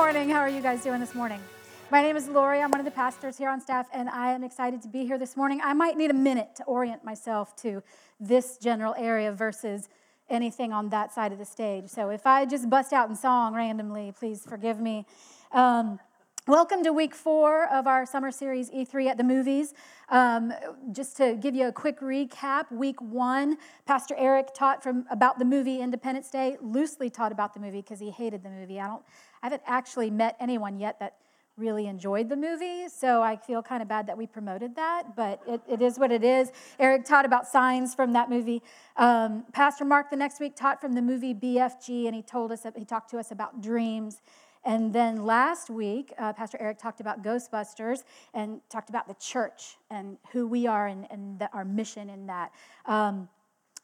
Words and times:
morning. 0.00 0.30
How 0.30 0.38
are 0.38 0.48
you 0.48 0.62
guys 0.62 0.82
doing 0.82 0.98
this 0.98 1.14
morning? 1.14 1.38
My 1.90 2.00
name 2.00 2.16
is 2.16 2.26
Lori. 2.26 2.62
I'm 2.62 2.70
one 2.70 2.80
of 2.80 2.86
the 2.86 2.90
pastors 2.90 3.36
here 3.36 3.50
on 3.50 3.60
staff, 3.60 3.86
and 3.92 4.08
I 4.08 4.32
am 4.32 4.42
excited 4.42 4.80
to 4.80 4.88
be 4.88 5.04
here 5.04 5.18
this 5.18 5.36
morning. 5.36 5.60
I 5.62 5.74
might 5.74 5.98
need 5.98 6.10
a 6.10 6.14
minute 6.14 6.56
to 6.56 6.64
orient 6.64 7.04
myself 7.04 7.54
to 7.56 7.82
this 8.18 8.56
general 8.56 8.94
area 8.96 9.30
versus 9.30 9.90
anything 10.30 10.72
on 10.72 10.88
that 10.88 11.12
side 11.12 11.32
of 11.32 11.38
the 11.38 11.44
stage. 11.44 11.88
So 11.88 12.08
if 12.08 12.26
I 12.26 12.46
just 12.46 12.70
bust 12.70 12.94
out 12.94 13.10
in 13.10 13.14
song 13.14 13.54
randomly, 13.54 14.14
please 14.18 14.42
forgive 14.42 14.80
me. 14.80 15.04
Um, 15.52 16.00
Welcome 16.48 16.82
to 16.84 16.92
week 16.94 17.14
four 17.14 17.68
of 17.70 17.86
our 17.86 18.06
summer 18.06 18.30
series 18.30 18.70
E3 18.70 19.08
at 19.08 19.18
the 19.18 19.22
movies. 19.22 19.74
Um, 20.08 20.54
just 20.90 21.18
to 21.18 21.36
give 21.36 21.54
you 21.54 21.68
a 21.68 21.72
quick 21.72 22.00
recap, 22.00 22.72
week 22.72 22.98
one, 23.02 23.58
Pastor 23.84 24.14
Eric 24.16 24.54
taught 24.54 24.82
from 24.82 25.04
about 25.10 25.38
the 25.38 25.44
movie 25.44 25.82
Independence 25.82 26.30
Day, 26.30 26.56
loosely 26.62 27.10
taught 27.10 27.30
about 27.30 27.52
the 27.52 27.60
movie 27.60 27.82
because 27.82 28.00
he 28.00 28.10
hated 28.10 28.42
the 28.42 28.48
movie. 28.48 28.80
I 28.80 28.86
don't, 28.86 29.02
I 29.42 29.46
haven't 29.46 29.62
actually 29.66 30.10
met 30.10 30.34
anyone 30.40 30.80
yet 30.80 30.98
that 31.00 31.16
really 31.58 31.86
enjoyed 31.86 32.30
the 32.30 32.36
movie, 32.36 32.88
so 32.88 33.20
I 33.20 33.36
feel 33.36 33.62
kind 33.62 33.82
of 33.82 33.88
bad 33.88 34.06
that 34.06 34.16
we 34.16 34.26
promoted 34.26 34.74
that, 34.76 35.14
but 35.14 35.42
it, 35.46 35.60
it 35.68 35.82
is 35.82 35.98
what 35.98 36.10
it 36.10 36.24
is. 36.24 36.52
Eric 36.78 37.04
taught 37.04 37.26
about 37.26 37.46
signs 37.48 37.94
from 37.94 38.14
that 38.14 38.30
movie. 38.30 38.62
Um, 38.96 39.44
Pastor 39.52 39.84
Mark 39.84 40.08
the 40.08 40.16
next 40.16 40.40
week 40.40 40.56
taught 40.56 40.80
from 40.80 40.94
the 40.94 41.02
movie 41.02 41.34
BFG, 41.34 42.06
and 42.06 42.14
he 42.14 42.22
told 42.22 42.50
us 42.50 42.64
he 42.74 42.86
talked 42.86 43.10
to 43.10 43.18
us 43.18 43.30
about 43.30 43.60
dreams. 43.60 44.22
And 44.64 44.92
then 44.92 45.24
last 45.24 45.70
week, 45.70 46.12
uh, 46.18 46.32
Pastor 46.32 46.58
Eric 46.60 46.78
talked 46.78 47.00
about 47.00 47.22
Ghostbusters 47.22 48.04
and 48.34 48.60
talked 48.68 48.90
about 48.90 49.08
the 49.08 49.14
church 49.14 49.76
and 49.90 50.18
who 50.32 50.46
we 50.46 50.66
are 50.66 50.86
and, 50.86 51.06
and 51.10 51.38
the, 51.38 51.50
our 51.52 51.64
mission 51.64 52.10
in 52.10 52.26
that. 52.26 52.52
Um, 52.84 53.28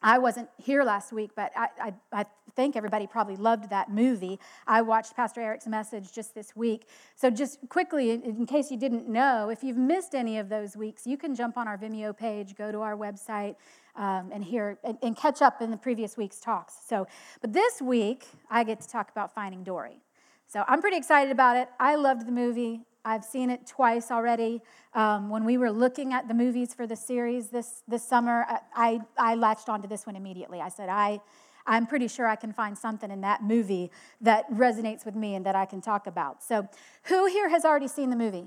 I 0.03 0.19
wasn't 0.19 0.49
here 0.59 0.85
last 0.85 1.13
week, 1.13 1.31
but 1.35 1.53
I, 1.57 1.69
I, 1.81 1.95
I, 2.13 2.27
think 2.55 2.75
everybody 2.75 3.07
probably 3.07 3.37
loved 3.37 3.69
that 3.69 3.91
movie. 3.91 4.41
I 4.67 4.81
watched 4.81 5.15
Pastor 5.15 5.43
Eric's 5.43 5.67
message 5.67 6.11
just 6.13 6.35
this 6.35 6.57
week. 6.57 6.89
So, 7.15 7.29
just 7.29 7.59
quickly, 7.69 8.13
in 8.13 8.47
case 8.47 8.71
you 8.71 8.79
didn't 8.79 9.09
know, 9.09 9.51
if 9.51 9.63
you've 9.63 9.77
missed 9.77 10.15
any 10.15 10.39
of 10.39 10.49
those 10.49 10.75
weeks, 10.75 11.07
you 11.07 11.19
can 11.19 11.35
jump 11.35 11.59
on 11.59 11.69
our 11.69 11.77
Vimeo 11.77 12.17
page, 12.17 12.55
go 12.57 12.73
to 12.73 12.81
our 12.81 12.97
website, 12.97 13.57
um, 13.95 14.31
and 14.33 14.43
hear 14.43 14.79
and, 14.85 14.97
and 15.03 15.17
catch 15.17 15.43
up 15.43 15.61
in 15.61 15.71
the 15.71 15.77
previous 15.77 16.17
week's 16.17 16.41
talks. 16.41 16.75
So, 16.89 17.07
but 17.43 17.53
this 17.53 17.83
week, 17.83 18.27
I 18.51 18.65
get 18.65 18.81
to 18.81 18.89
talk 18.89 19.11
about 19.11 19.35
Finding 19.35 19.65
Dory. 19.65 20.01
So 20.47 20.65
I'm 20.69 20.81
pretty 20.81 20.97
excited 20.97 21.33
about 21.33 21.57
it. 21.57 21.69
I 21.81 21.97
loved 21.97 22.27
the 22.27 22.33
movie. 22.33 22.83
I've 23.05 23.25
seen 23.25 23.51
it 23.51 23.67
twice 23.67 24.11
already. 24.11 24.63
Um, 24.95 25.29
when 25.29 25.45
we 25.45 25.59
were 25.59 25.71
looking 25.71 26.13
at 26.13 26.29
the 26.29 26.35
movies 26.35 26.75
for 26.75 26.87
the 26.87 26.97
series 26.97 27.49
this, 27.51 27.83
this 27.87 28.07
summer, 28.07 28.45
I, 28.49 28.61
I, 28.75 29.01
I 29.33 29.35
latched 29.35 29.69
onto 29.69 29.89
this 29.89 30.07
one 30.07 30.17
immediately. 30.17 30.61
I 30.61 30.69
said, 30.69 30.89
I, 30.89 31.21
I'm 31.67 31.87
pretty 31.87 32.09
sure 32.09 32.27
I 32.27 32.37
can 32.37 32.53
find 32.53 32.77
something 32.77 33.11
in 33.11 33.21
that 33.23 33.43
movie 33.43 33.91
that 34.21 34.51
resonates 34.51 35.05
with 35.05 35.15
me 35.15 35.35
and 35.35 35.45
that 35.47 35.57
I 35.57 35.67
can 35.67 35.81
talk 35.81 36.07
about. 36.07 36.43
So, 36.43 36.69
who 37.05 37.27
here 37.27 37.49
has 37.49 37.65
already 37.65 37.89
seen 37.89 38.11
the 38.11 38.17
movie? 38.17 38.47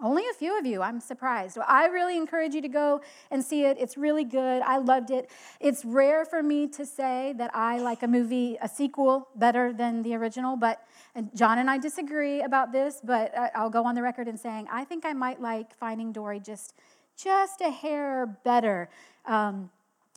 Only 0.00 0.24
a 0.28 0.34
few 0.34 0.58
of 0.58 0.66
you. 0.66 0.82
I'm 0.82 0.98
surprised. 0.98 1.56
Well, 1.56 1.66
I 1.68 1.86
really 1.86 2.16
encourage 2.16 2.52
you 2.52 2.60
to 2.62 2.68
go 2.68 3.00
and 3.30 3.44
see 3.44 3.64
it. 3.64 3.76
It's 3.78 3.96
really 3.96 4.24
good. 4.24 4.60
I 4.62 4.78
loved 4.78 5.10
it. 5.10 5.30
It's 5.60 5.84
rare 5.84 6.24
for 6.24 6.42
me 6.42 6.66
to 6.68 6.84
say 6.84 7.32
that 7.38 7.52
I 7.54 7.78
like 7.78 8.02
a 8.02 8.08
movie, 8.08 8.58
a 8.60 8.68
sequel, 8.68 9.28
better 9.36 9.72
than 9.72 10.02
the 10.02 10.16
original, 10.16 10.56
but 10.56 10.84
and 11.14 11.30
John 11.36 11.58
and 11.58 11.70
I 11.70 11.78
disagree 11.78 12.42
about 12.42 12.72
this, 12.72 13.00
but 13.04 13.32
I'll 13.54 13.70
go 13.70 13.84
on 13.84 13.94
the 13.94 14.02
record 14.02 14.26
in 14.26 14.36
saying 14.36 14.66
I 14.70 14.84
think 14.84 15.06
I 15.06 15.12
might 15.12 15.40
like 15.40 15.72
Finding 15.76 16.10
Dory 16.10 16.40
just, 16.40 16.74
just 17.16 17.60
a 17.60 17.70
hair 17.70 18.26
better. 18.42 18.88
Um, 19.26 19.70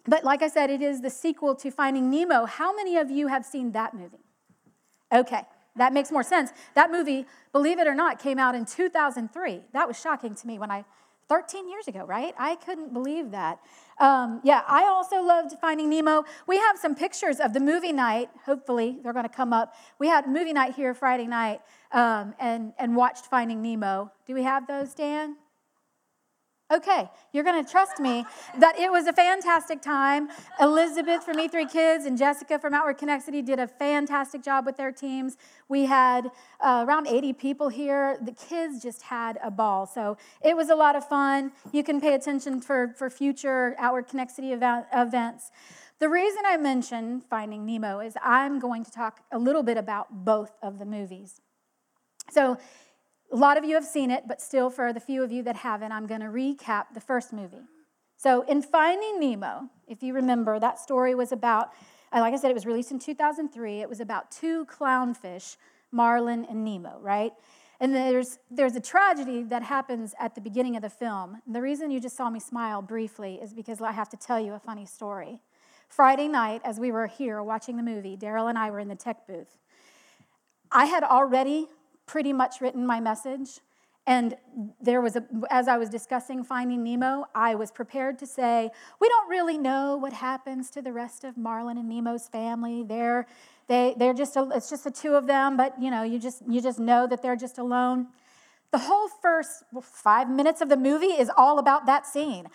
but 0.08 0.24
like 0.24 0.42
I 0.42 0.48
said, 0.48 0.72
it 0.72 0.82
is 0.82 1.02
the 1.02 1.12
sequel 1.12 1.54
to 1.56 1.70
Finding 1.70 2.10
Nemo. 2.10 2.46
How 2.46 2.76
many 2.76 2.98
of 2.98 3.12
you 3.12 3.28
have 3.28 3.46
seen 3.46 3.74
that 3.74 3.94
movie? 3.94 4.26
Okay. 5.14 5.44
That 5.78 5.94
makes 5.94 6.12
more 6.12 6.24
sense. 6.24 6.52
That 6.76 6.92
movie, 6.92 7.26
believe 7.52 7.80
it 7.80 7.88
or 7.88 7.96
not, 7.96 8.20
came 8.20 8.40
out 8.40 8.56
in 8.56 8.66
2003. 8.66 9.62
That 9.74 9.88
was 9.88 10.00
shocking 10.00 10.36
to 10.36 10.48
me 10.48 10.60
when 10.60 10.72
I, 10.72 10.86
13 11.30 11.70
years 11.70 11.88
ago, 11.88 12.06
right? 12.06 12.34
I 12.38 12.56
couldn't 12.56 12.94
believe 12.94 13.32
that. 13.32 13.60
Um, 14.00 14.42
yeah, 14.44 14.62
I 14.68 14.86
also 14.86 15.22
loved 15.22 15.54
Finding 15.60 15.90
Nemo. 15.90 16.24
We 16.48 16.58
have 16.58 16.78
some 16.78 16.96
pictures 16.96 17.40
of 17.40 17.54
the 17.54 17.60
movie 17.60 17.92
night. 17.92 18.30
Hopefully, 18.46 18.98
they're 19.04 19.14
going 19.14 19.28
to 19.28 19.30
come 19.30 19.54
up. 19.54 19.74
We 20.00 20.08
had 20.08 20.28
movie 20.28 20.54
night 20.54 20.76
here 20.76 20.94
Friday 20.94 21.28
night 21.28 21.62
um, 21.92 22.34
and, 22.40 22.74
and 22.78 22.96
watched 22.96 23.26
Finding 23.26 23.62
Nemo. 23.62 24.12
Do 24.26 24.34
we 24.34 24.44
have 24.44 24.68
those, 24.68 24.94
Dan? 24.94 25.36
Okay, 26.70 27.10
you're 27.32 27.46
going 27.46 27.64
to 27.64 27.70
trust 27.70 27.98
me 27.98 28.26
that 28.58 28.78
it 28.78 28.92
was 28.92 29.08
a 29.08 29.14
fantastic 29.14 29.82
time. 29.82 30.28
Elizabeth 30.60 31.24
from 31.24 31.38
E3 31.38 31.72
Kids 31.72 32.06
and 32.06 32.18
Jessica 32.18 32.60
from 32.60 32.74
Outward 32.74 32.98
Connexity 32.98 33.46
did 33.46 33.58
a 33.58 33.68
fantastic 33.68 34.44
job 34.44 34.66
with 34.66 34.76
their 34.76 34.92
teams. 34.92 35.38
We 35.70 35.86
had 35.86 36.30
uh, 36.60 36.84
around 36.86 37.08
80 37.08 37.32
people 37.34 37.70
here. 37.70 38.18
The 38.22 38.34
kids 38.34 38.84
just 38.84 39.04
had 39.04 39.40
a 39.42 39.50
ball. 39.50 39.86
So 39.86 40.18
it 40.44 40.58
was 40.58 40.70
a 40.70 40.76
lot 40.76 40.98
of 40.98 41.08
fun. 41.08 41.54
You 41.72 41.86
can 41.86 42.02
pay 42.02 42.16
attention 42.16 42.60
for, 42.60 42.94
for 42.98 43.10
future 43.10 43.74
Outward 43.80 44.10
Connexity 44.10 44.52
event, 44.52 44.88
events. 44.94 45.52
The 46.00 46.10
reason 46.10 46.42
I 46.46 46.58
mention 46.58 47.22
Finding 47.22 47.66
Nemo 47.66 48.02
is 48.02 48.16
I'm 48.22 48.60
going 48.60 48.84
to 48.84 48.92
talk 48.92 49.22
a 49.32 49.40
little 49.40 49.64
bit 49.64 49.78
about 49.78 50.26
both 50.26 50.52
of 50.62 50.80
the 50.80 50.86
movies. 50.86 51.40
So 52.30 52.58
a 53.32 53.36
lot 53.36 53.58
of 53.58 53.66
you 53.66 53.76
have 53.76 53.86
seen 53.86 54.10
it, 54.12 54.24
but 54.28 54.42
still, 54.42 54.70
for 54.70 54.94
the 54.94 55.00
few 55.00 55.24
of 55.24 55.32
you 55.32 55.44
that 55.44 55.58
haven't, 55.58 55.92
I'm 55.92 56.08
going 56.08 56.22
to 56.22 56.28
recap 56.28 56.94
the 56.94 57.02
first 57.02 57.34
movie. 57.34 57.64
So, 58.16 58.42
in 58.44 58.62
Finding 58.62 59.20
Nemo, 59.20 59.70
if 59.88 60.02
you 60.02 60.14
remember, 60.14 60.60
that 60.60 60.80
story 60.80 61.14
was 61.14 61.32
about, 61.32 61.72
uh, 62.12 62.20
like 62.20 62.34
I 62.34 62.38
said, 62.38 62.50
it 62.50 62.56
was 62.56 62.66
released 62.66 62.92
in 62.92 63.00
2003. 63.00 63.82
It 63.82 63.90
was 63.90 64.00
about 64.00 64.32
two 64.32 64.66
clownfish, 64.66 65.58
Marlin 65.92 66.46
and 66.50 66.64
Nemo, 66.64 67.00
right? 67.02 67.34
And 67.80 67.94
there's, 67.94 68.40
there's 68.50 68.76
a 68.76 68.82
tragedy 68.82 69.44
that 69.44 69.62
happens 69.62 70.16
at 70.20 70.34
the 70.34 70.42
beginning 70.42 70.76
of 70.76 70.82
the 70.82 70.90
film. 70.90 71.42
And 71.46 71.56
the 71.56 71.62
reason 71.62 71.92
you 71.92 72.00
just 72.00 72.18
saw 72.18 72.30
me 72.30 72.40
smile 72.40 72.82
briefly 72.82 73.36
is 73.36 73.54
because 73.54 73.82
I 73.82 73.92
have 73.92 74.10
to 74.10 74.18
tell 74.18 74.40
you 74.40 74.54
a 74.54 74.60
funny 74.60 74.86
story. 74.86 75.42
Friday 75.88 76.28
night, 76.28 76.62
as 76.64 76.80
we 76.80 76.92
were 76.92 77.08
here 77.08 77.42
watching 77.44 77.78
the 77.78 77.84
movie, 77.84 78.18
Daryl 78.18 78.50
and 78.50 78.58
I 78.58 78.72
were 78.72 78.80
in 78.80 78.88
the 78.88 78.96
tech 78.96 79.28
booth. 79.28 79.58
I 80.72 80.86
had 80.86 81.04
already 81.04 81.68
pretty 82.08 82.34
much 82.34 82.62
written 82.62 82.88
my 82.88 83.00
message. 83.00 83.60
And 84.08 84.38
there 84.82 85.02
was 85.02 85.18
a, 85.18 85.26
as 85.50 85.68
I 85.68 85.78
was 85.78 85.90
discussing 85.90 86.42
Finding 86.42 86.82
Nemo, 86.82 87.26
I 87.36 87.56
was 87.56 87.72
prepared 87.72 88.18
to 88.20 88.26
say, 88.26 88.72
we 89.02 89.10
don't 89.10 89.30
really 89.30 89.58
know 89.58 89.98
what 89.98 90.14
happens 90.14 90.70
to 90.72 90.82
the 90.82 90.94
rest 90.94 91.26
of 91.26 91.36
Marlin 91.36 91.78
and 91.78 91.90
Nemo's 91.90 92.30
family. 92.30 92.84
They're, 92.84 93.28
they, 93.68 93.96
they're 93.98 94.14
just, 94.14 94.38
a, 94.38 94.50
it's 94.56 94.70
just 94.70 94.86
the 94.86 94.92
two 94.92 95.16
of 95.16 95.28
them, 95.28 95.58
but 95.58 95.74
you 95.80 95.92
know, 95.92 96.04
you 96.04 96.20
just, 96.20 96.42
you 96.48 96.62
just 96.62 96.80
know 96.80 97.06
that 97.06 97.22
they're 97.22 97.36
just 97.36 97.58
alone. 97.58 98.08
The 98.72 98.78
whole 98.78 99.10
first 99.22 99.64
five 99.82 100.30
minutes 100.30 100.62
of 100.62 100.70
the 100.70 100.78
movie 100.78 101.08
is 101.08 101.30
all 101.36 101.60
about 101.60 101.86
that 101.88 102.08
scene. 102.08 102.48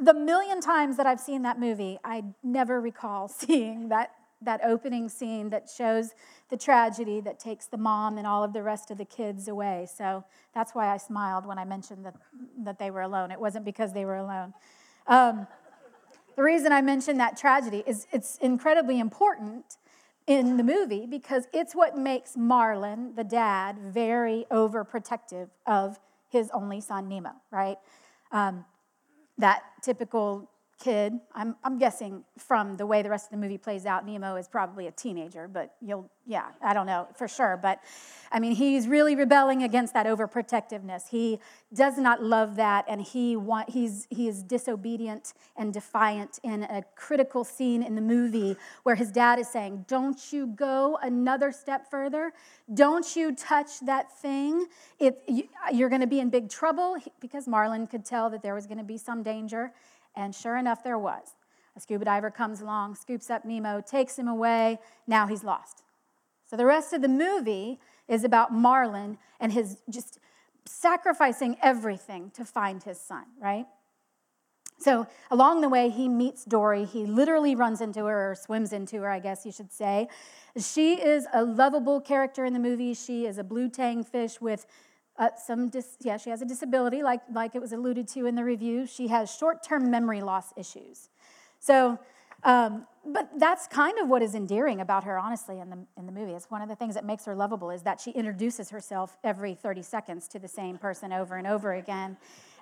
The 0.00 0.14
million 0.14 0.62
times 0.62 0.96
that 0.96 1.06
I've 1.06 1.20
seen 1.20 1.42
that 1.42 1.60
movie, 1.60 1.98
I 2.04 2.24
never 2.42 2.80
recall 2.80 3.28
seeing 3.28 3.90
that 3.90 4.12
that 4.42 4.60
opening 4.64 5.08
scene 5.08 5.50
that 5.50 5.68
shows 5.68 6.14
the 6.48 6.56
tragedy 6.56 7.20
that 7.20 7.38
takes 7.38 7.66
the 7.66 7.76
mom 7.76 8.18
and 8.18 8.26
all 8.26 8.44
of 8.44 8.52
the 8.52 8.62
rest 8.62 8.90
of 8.90 8.98
the 8.98 9.04
kids 9.04 9.48
away. 9.48 9.86
So 9.92 10.24
that's 10.54 10.74
why 10.74 10.92
I 10.92 10.96
smiled 10.96 11.46
when 11.46 11.58
I 11.58 11.64
mentioned 11.64 12.04
that, 12.04 12.14
that 12.64 12.78
they 12.78 12.90
were 12.90 13.02
alone. 13.02 13.30
It 13.30 13.40
wasn't 13.40 13.64
because 13.64 13.92
they 13.92 14.04
were 14.04 14.16
alone. 14.16 14.54
Um, 15.06 15.46
the 16.36 16.42
reason 16.42 16.72
I 16.72 16.82
mentioned 16.82 17.18
that 17.20 17.36
tragedy 17.36 17.82
is 17.86 18.06
it's 18.12 18.36
incredibly 18.38 19.00
important 19.00 19.76
in 20.26 20.56
the 20.56 20.64
movie 20.64 21.06
because 21.06 21.46
it's 21.52 21.74
what 21.74 21.96
makes 21.96 22.36
Marlin, 22.36 23.14
the 23.14 23.24
dad, 23.24 23.78
very 23.78 24.46
overprotective 24.50 25.48
of 25.66 25.98
his 26.28 26.50
only 26.52 26.80
son, 26.80 27.08
Nemo, 27.08 27.30
right? 27.50 27.78
Um, 28.32 28.64
that 29.38 29.62
typical 29.82 30.50
kid. 30.78 31.14
I'm, 31.34 31.56
I'm 31.64 31.78
guessing 31.78 32.24
from 32.38 32.76
the 32.76 32.86
way 32.86 33.02
the 33.02 33.10
rest 33.10 33.26
of 33.26 33.30
the 33.30 33.36
movie 33.38 33.58
plays 33.58 33.86
out, 33.86 34.06
Nemo 34.06 34.36
is 34.36 34.46
probably 34.46 34.86
a 34.86 34.90
teenager, 34.90 35.48
but 35.48 35.74
you'll, 35.80 36.10
yeah, 36.26 36.48
I 36.62 36.74
don't 36.74 36.86
know 36.86 37.08
for 37.16 37.28
sure. 37.28 37.58
But 37.60 37.80
I 38.30 38.40
mean, 38.40 38.52
he's 38.52 38.86
really 38.86 39.14
rebelling 39.14 39.62
against 39.62 39.94
that 39.94 40.06
overprotectiveness. 40.06 41.08
He 41.08 41.40
does 41.72 41.96
not 41.96 42.22
love 42.22 42.56
that, 42.56 42.84
and 42.88 43.00
he, 43.00 43.36
want, 43.36 43.70
he's, 43.70 44.06
he 44.10 44.28
is 44.28 44.42
disobedient 44.42 45.32
and 45.56 45.72
defiant 45.72 46.40
in 46.42 46.64
a 46.64 46.84
critical 46.94 47.44
scene 47.44 47.82
in 47.82 47.94
the 47.94 48.00
movie 48.02 48.56
where 48.82 48.96
his 48.96 49.10
dad 49.10 49.38
is 49.38 49.48
saying, 49.48 49.86
Don't 49.88 50.32
you 50.32 50.48
go 50.48 50.98
another 51.02 51.52
step 51.52 51.90
further. 51.90 52.32
Don't 52.74 53.16
you 53.16 53.34
touch 53.34 53.80
that 53.80 54.12
thing. 54.18 54.66
It, 54.98 55.22
you, 55.26 55.44
you're 55.72 55.88
going 55.88 56.00
to 56.00 56.06
be 56.06 56.20
in 56.20 56.30
big 56.30 56.50
trouble 56.50 56.96
because 57.20 57.46
Marlin 57.48 57.86
could 57.86 58.04
tell 58.04 58.28
that 58.30 58.42
there 58.42 58.54
was 58.54 58.66
going 58.66 58.78
to 58.78 58.84
be 58.84 58.98
some 58.98 59.22
danger. 59.22 59.72
And 60.16 60.34
sure 60.34 60.56
enough, 60.56 60.82
there 60.82 60.98
was. 60.98 61.34
A 61.76 61.80
scuba 61.80 62.06
diver 62.06 62.30
comes 62.30 62.62
along, 62.62 62.94
scoops 62.94 63.28
up 63.28 63.44
Nemo, 63.44 63.82
takes 63.82 64.18
him 64.18 64.28
away. 64.28 64.78
Now 65.06 65.26
he's 65.26 65.44
lost. 65.44 65.82
So 66.48 66.56
the 66.56 66.64
rest 66.64 66.92
of 66.92 67.02
the 67.02 67.08
movie 67.08 67.78
is 68.08 68.24
about 68.24 68.52
Marlin 68.52 69.18
and 69.38 69.52
his 69.52 69.78
just 69.90 70.18
sacrificing 70.64 71.56
everything 71.62 72.30
to 72.30 72.44
find 72.44 72.82
his 72.82 72.98
son, 72.98 73.24
right? 73.40 73.66
So 74.78 75.06
along 75.30 75.60
the 75.60 75.68
way, 75.68 75.88
he 75.90 76.08
meets 76.08 76.44
Dory. 76.44 76.84
He 76.84 77.04
literally 77.04 77.54
runs 77.54 77.80
into 77.80 78.04
her, 78.04 78.30
or 78.30 78.34
swims 78.34 78.72
into 78.72 79.00
her, 79.02 79.10
I 79.10 79.20
guess 79.20 79.46
you 79.46 79.52
should 79.52 79.72
say. 79.72 80.08
She 80.58 80.94
is 80.94 81.26
a 81.32 81.44
lovable 81.44 82.00
character 82.00 82.44
in 82.44 82.52
the 82.52 82.58
movie. 82.58 82.94
She 82.94 83.26
is 83.26 83.38
a 83.38 83.44
blue 83.44 83.68
tang 83.68 84.04
fish 84.04 84.40
with 84.40 84.66
uh, 85.18 85.30
some, 85.36 85.68
dis- 85.68 85.96
yeah, 86.00 86.16
she 86.16 86.30
has 86.30 86.42
a 86.42 86.44
disability, 86.44 87.02
like, 87.02 87.20
like 87.32 87.54
it 87.54 87.60
was 87.60 87.72
alluded 87.72 88.08
to 88.08 88.26
in 88.26 88.34
the 88.34 88.44
review. 88.44 88.86
She 88.86 89.08
has 89.08 89.34
short 89.34 89.62
term 89.62 89.90
memory 89.90 90.20
loss 90.20 90.52
issues. 90.56 91.08
So, 91.58 91.98
um, 92.42 92.86
but 93.04 93.30
that's 93.38 93.66
kind 93.66 93.98
of 93.98 94.08
what 94.08 94.22
is 94.22 94.34
endearing 94.34 94.80
about 94.80 95.04
her, 95.04 95.18
honestly, 95.18 95.58
in 95.58 95.70
the, 95.70 95.78
in 95.96 96.06
the 96.06 96.12
movie. 96.12 96.32
It's 96.32 96.50
one 96.50 96.62
of 96.62 96.68
the 96.68 96.76
things 96.76 96.94
that 96.94 97.04
makes 97.04 97.24
her 97.24 97.34
lovable 97.34 97.70
is 97.70 97.82
that 97.82 98.00
she 98.00 98.10
introduces 98.10 98.70
herself 98.70 99.16
every 99.24 99.54
30 99.54 99.82
seconds 99.82 100.28
to 100.28 100.38
the 100.38 100.48
same 100.48 100.76
person 100.76 101.12
over 101.12 101.36
and 101.36 101.46
over 101.46 101.74
again. 101.74 102.16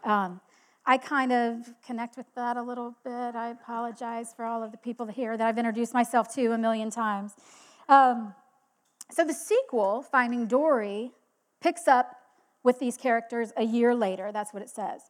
Um, 0.05 0.41
I 0.87 0.99
kind 0.99 1.33
of 1.33 1.73
connect 1.85 2.17
with 2.17 2.27
that 2.35 2.57
a 2.57 2.63
little 2.63 2.95
bit. 3.05 3.35
I 3.35 3.49
apologize 3.51 4.35
for 4.35 4.45
all 4.45 4.63
of 4.63 4.71
the 4.71 4.77
people 4.77 5.07
here 5.07 5.37
that 5.37 5.47
I've 5.47 5.59
introduced 5.59 5.95
myself 5.95 6.33
to 6.35 6.53
a 6.53 6.59
million 6.59 6.91
times. 6.91 7.33
Um, 7.89 8.35
so 9.11 9.25
the 9.25 9.33
sequel, 9.33 10.03
Finding 10.03 10.47
Dory, 10.47 11.13
picks 11.63 11.89
up 11.89 12.17
with 12.65 12.81
these 12.81 12.97
characters 12.97 13.53
a 13.57 13.63
year 13.63 13.95
later. 13.95 14.33
That's 14.33 14.53
what 14.53 14.63
it 14.63 14.71
says. 14.71 15.03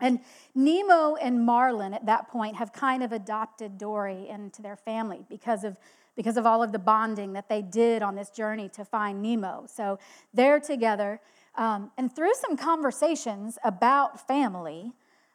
And 0.00 0.20
Nemo 0.54 1.16
and 1.16 1.44
Marlin 1.44 1.94
at 1.94 2.06
that 2.06 2.28
point 2.28 2.56
have 2.56 2.72
kind 2.72 3.02
of 3.02 3.12
adopted 3.12 3.78
Dory 3.78 4.28
into 4.28 4.62
their 4.62 4.76
family 4.76 5.24
because 5.28 5.64
of, 5.64 5.76
because 6.16 6.36
of 6.36 6.46
all 6.46 6.62
of 6.62 6.72
the 6.72 6.78
bonding 6.78 7.32
that 7.32 7.48
they 7.48 7.62
did 7.62 8.02
on 8.02 8.14
this 8.14 8.30
journey 8.30 8.68
to 8.70 8.84
find 8.84 9.22
Nemo. 9.22 9.64
So 9.66 9.98
they're 10.32 10.60
together. 10.60 11.20
Um, 11.56 11.90
and 11.98 12.14
through 12.14 12.34
some 12.34 12.56
conversations 12.56 13.58
about 13.64 14.26
family, 14.26 14.92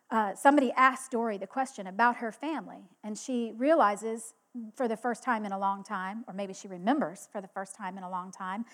uh, 0.09 0.33
somebody 0.35 0.71
asked 0.71 1.11
Dory 1.11 1.37
the 1.37 1.47
question 1.47 1.87
about 1.87 2.17
her 2.17 2.31
family, 2.31 2.89
and 3.03 3.17
she 3.17 3.53
realizes 3.57 4.33
for 4.73 4.87
the 4.87 4.97
first 4.97 5.21
time 5.21 5.45
in 5.45 5.51
a 5.51 5.59
long 5.59 5.83
time, 5.83 6.23
or 6.27 6.33
maybe 6.33 6.53
she 6.53 6.67
remembers 6.67 7.27
for 7.31 7.41
the 7.41 7.47
first 7.47 7.75
time 7.75 7.97
in 7.97 8.03
a 8.03 8.09
long 8.09 8.31
time, 8.31 8.65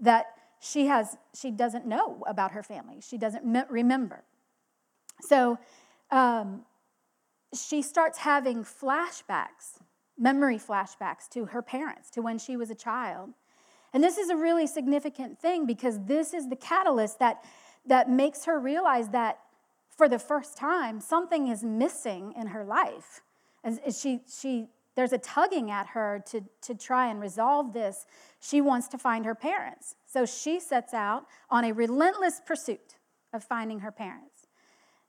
that 0.00 0.26
she 0.60 0.86
has 0.86 1.16
she 1.34 1.50
doesn't 1.50 1.86
know 1.86 2.22
about 2.26 2.52
her 2.52 2.62
family. 2.62 3.00
She 3.00 3.18
doesn't 3.18 3.44
me- 3.44 3.62
remember. 3.68 4.22
So 5.20 5.58
um, 6.10 6.62
she 7.54 7.82
starts 7.82 8.18
having 8.18 8.64
flashbacks, 8.64 9.78
memory 10.18 10.58
flashbacks 10.58 11.28
to 11.30 11.46
her 11.46 11.62
parents, 11.62 12.10
to 12.10 12.22
when 12.22 12.38
she 12.38 12.56
was 12.56 12.70
a 12.70 12.74
child. 12.74 13.30
And 13.92 14.04
this 14.04 14.18
is 14.18 14.30
a 14.30 14.36
really 14.36 14.66
significant 14.66 15.38
thing 15.38 15.66
because 15.66 16.04
this 16.04 16.32
is 16.32 16.48
the 16.48 16.56
catalyst 16.56 17.18
that, 17.18 17.44
that 17.86 18.08
makes 18.08 18.44
her 18.44 18.58
realize 18.58 19.08
that 19.08 19.40
for 19.88 20.08
the 20.08 20.18
first 20.18 20.56
time, 20.56 21.00
something 21.00 21.48
is 21.48 21.64
missing 21.64 22.32
in 22.36 22.48
her 22.48 22.64
life. 22.64 23.22
And 23.64 23.80
she, 23.94 24.20
she, 24.40 24.68
there's 25.00 25.14
a 25.14 25.18
tugging 25.18 25.70
at 25.70 25.86
her 25.86 26.22
to, 26.26 26.44
to 26.60 26.74
try 26.74 27.08
and 27.08 27.22
resolve 27.22 27.72
this. 27.72 28.04
She 28.38 28.60
wants 28.60 28.86
to 28.88 28.98
find 28.98 29.24
her 29.24 29.34
parents. 29.34 29.94
So 30.04 30.26
she 30.26 30.60
sets 30.60 30.92
out 30.92 31.24
on 31.48 31.64
a 31.64 31.72
relentless 31.72 32.42
pursuit 32.46 32.96
of 33.32 33.42
finding 33.42 33.78
her 33.78 33.90
parents. 33.90 34.46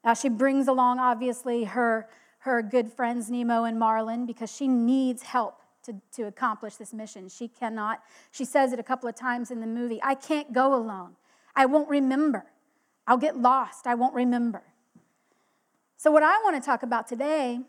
Now, 0.02 0.14
she 0.14 0.30
brings 0.30 0.70
along, 0.70 1.00
obviously, 1.00 1.66
her, 1.66 2.08
her 2.40 2.62
good 2.62 2.90
friends, 2.94 3.30
Nemo 3.30 3.66
and 3.66 3.78
Marlin, 3.78 4.26
because 4.26 4.50
she 4.50 4.70
needs 4.70 5.24
help 5.24 5.62
to, 5.84 5.96
to 6.14 6.24
accomplish 6.24 6.76
this 6.76 6.94
mission. 6.94 7.28
She 7.28 7.50
cannot, 7.50 8.02
she 8.32 8.46
says 8.46 8.72
it 8.72 8.80
a 8.80 8.84
couple 8.84 9.10
of 9.10 9.16
times 9.16 9.52
in 9.52 9.60
the 9.60 9.68
movie 9.68 10.00
I 10.02 10.16
can't 10.16 10.54
go 10.54 10.74
alone. 10.74 11.18
I 11.54 11.66
won't 11.66 11.90
remember. 11.90 12.46
I'll 13.08 13.18
get 13.18 13.36
lost. 13.36 13.88
I 13.88 13.96
won't 13.96 14.16
remember. 14.16 14.64
So, 15.98 16.12
what 16.12 16.24
I 16.24 16.38
want 16.46 16.56
to 16.56 16.66
talk 16.66 16.82
about 16.82 17.10
today 17.10 17.60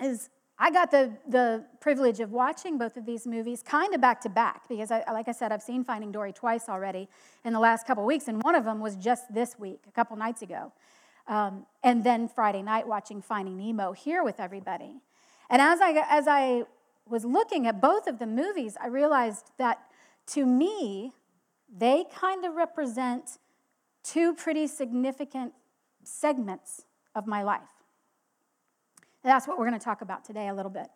is 0.00 0.30
I 0.58 0.70
got 0.70 0.90
the, 0.90 1.12
the 1.28 1.64
privilege 1.80 2.20
of 2.20 2.30
watching 2.30 2.78
both 2.78 2.96
of 2.96 3.04
these 3.04 3.26
movies 3.26 3.62
kind 3.62 3.92
of 3.92 4.00
back 4.00 4.20
to 4.20 4.28
back 4.28 4.68
because, 4.68 4.90
I, 4.92 5.02
like 5.12 5.26
I 5.26 5.32
said, 5.32 5.50
I've 5.50 5.62
seen 5.62 5.82
Finding 5.82 6.12
Dory 6.12 6.32
twice 6.32 6.68
already 6.68 7.08
in 7.44 7.52
the 7.52 7.58
last 7.58 7.86
couple 7.86 8.04
weeks, 8.04 8.28
and 8.28 8.40
one 8.42 8.54
of 8.54 8.64
them 8.64 8.80
was 8.80 8.94
just 8.94 9.32
this 9.34 9.58
week, 9.58 9.80
a 9.88 9.90
couple 9.90 10.16
nights 10.16 10.42
ago. 10.42 10.72
Um, 11.26 11.66
and 11.82 12.04
then 12.04 12.28
Friday 12.28 12.62
night 12.62 12.86
watching 12.86 13.20
Finding 13.20 13.56
Nemo 13.56 13.92
here 13.92 14.22
with 14.22 14.38
everybody. 14.38 15.00
And 15.50 15.60
as 15.60 15.80
I, 15.80 16.04
as 16.08 16.28
I 16.28 16.64
was 17.08 17.24
looking 17.24 17.66
at 17.66 17.80
both 17.80 18.06
of 18.06 18.18
the 18.18 18.26
movies, 18.26 18.76
I 18.80 18.86
realized 18.86 19.50
that 19.58 19.78
to 20.28 20.46
me, 20.46 21.12
they 21.76 22.04
kind 22.14 22.44
of 22.44 22.54
represent 22.54 23.38
two 24.04 24.34
pretty 24.34 24.66
significant 24.66 25.52
segments 26.04 26.84
of 27.14 27.26
my 27.26 27.42
life. 27.42 27.62
And 29.24 29.30
that's 29.30 29.48
what 29.48 29.58
we're 29.58 29.66
going 29.66 29.78
to 29.78 29.84
talk 29.84 30.02
about 30.02 30.24
today 30.24 30.48
a 30.48 30.54
little 30.54 30.70
bit. 30.70 30.88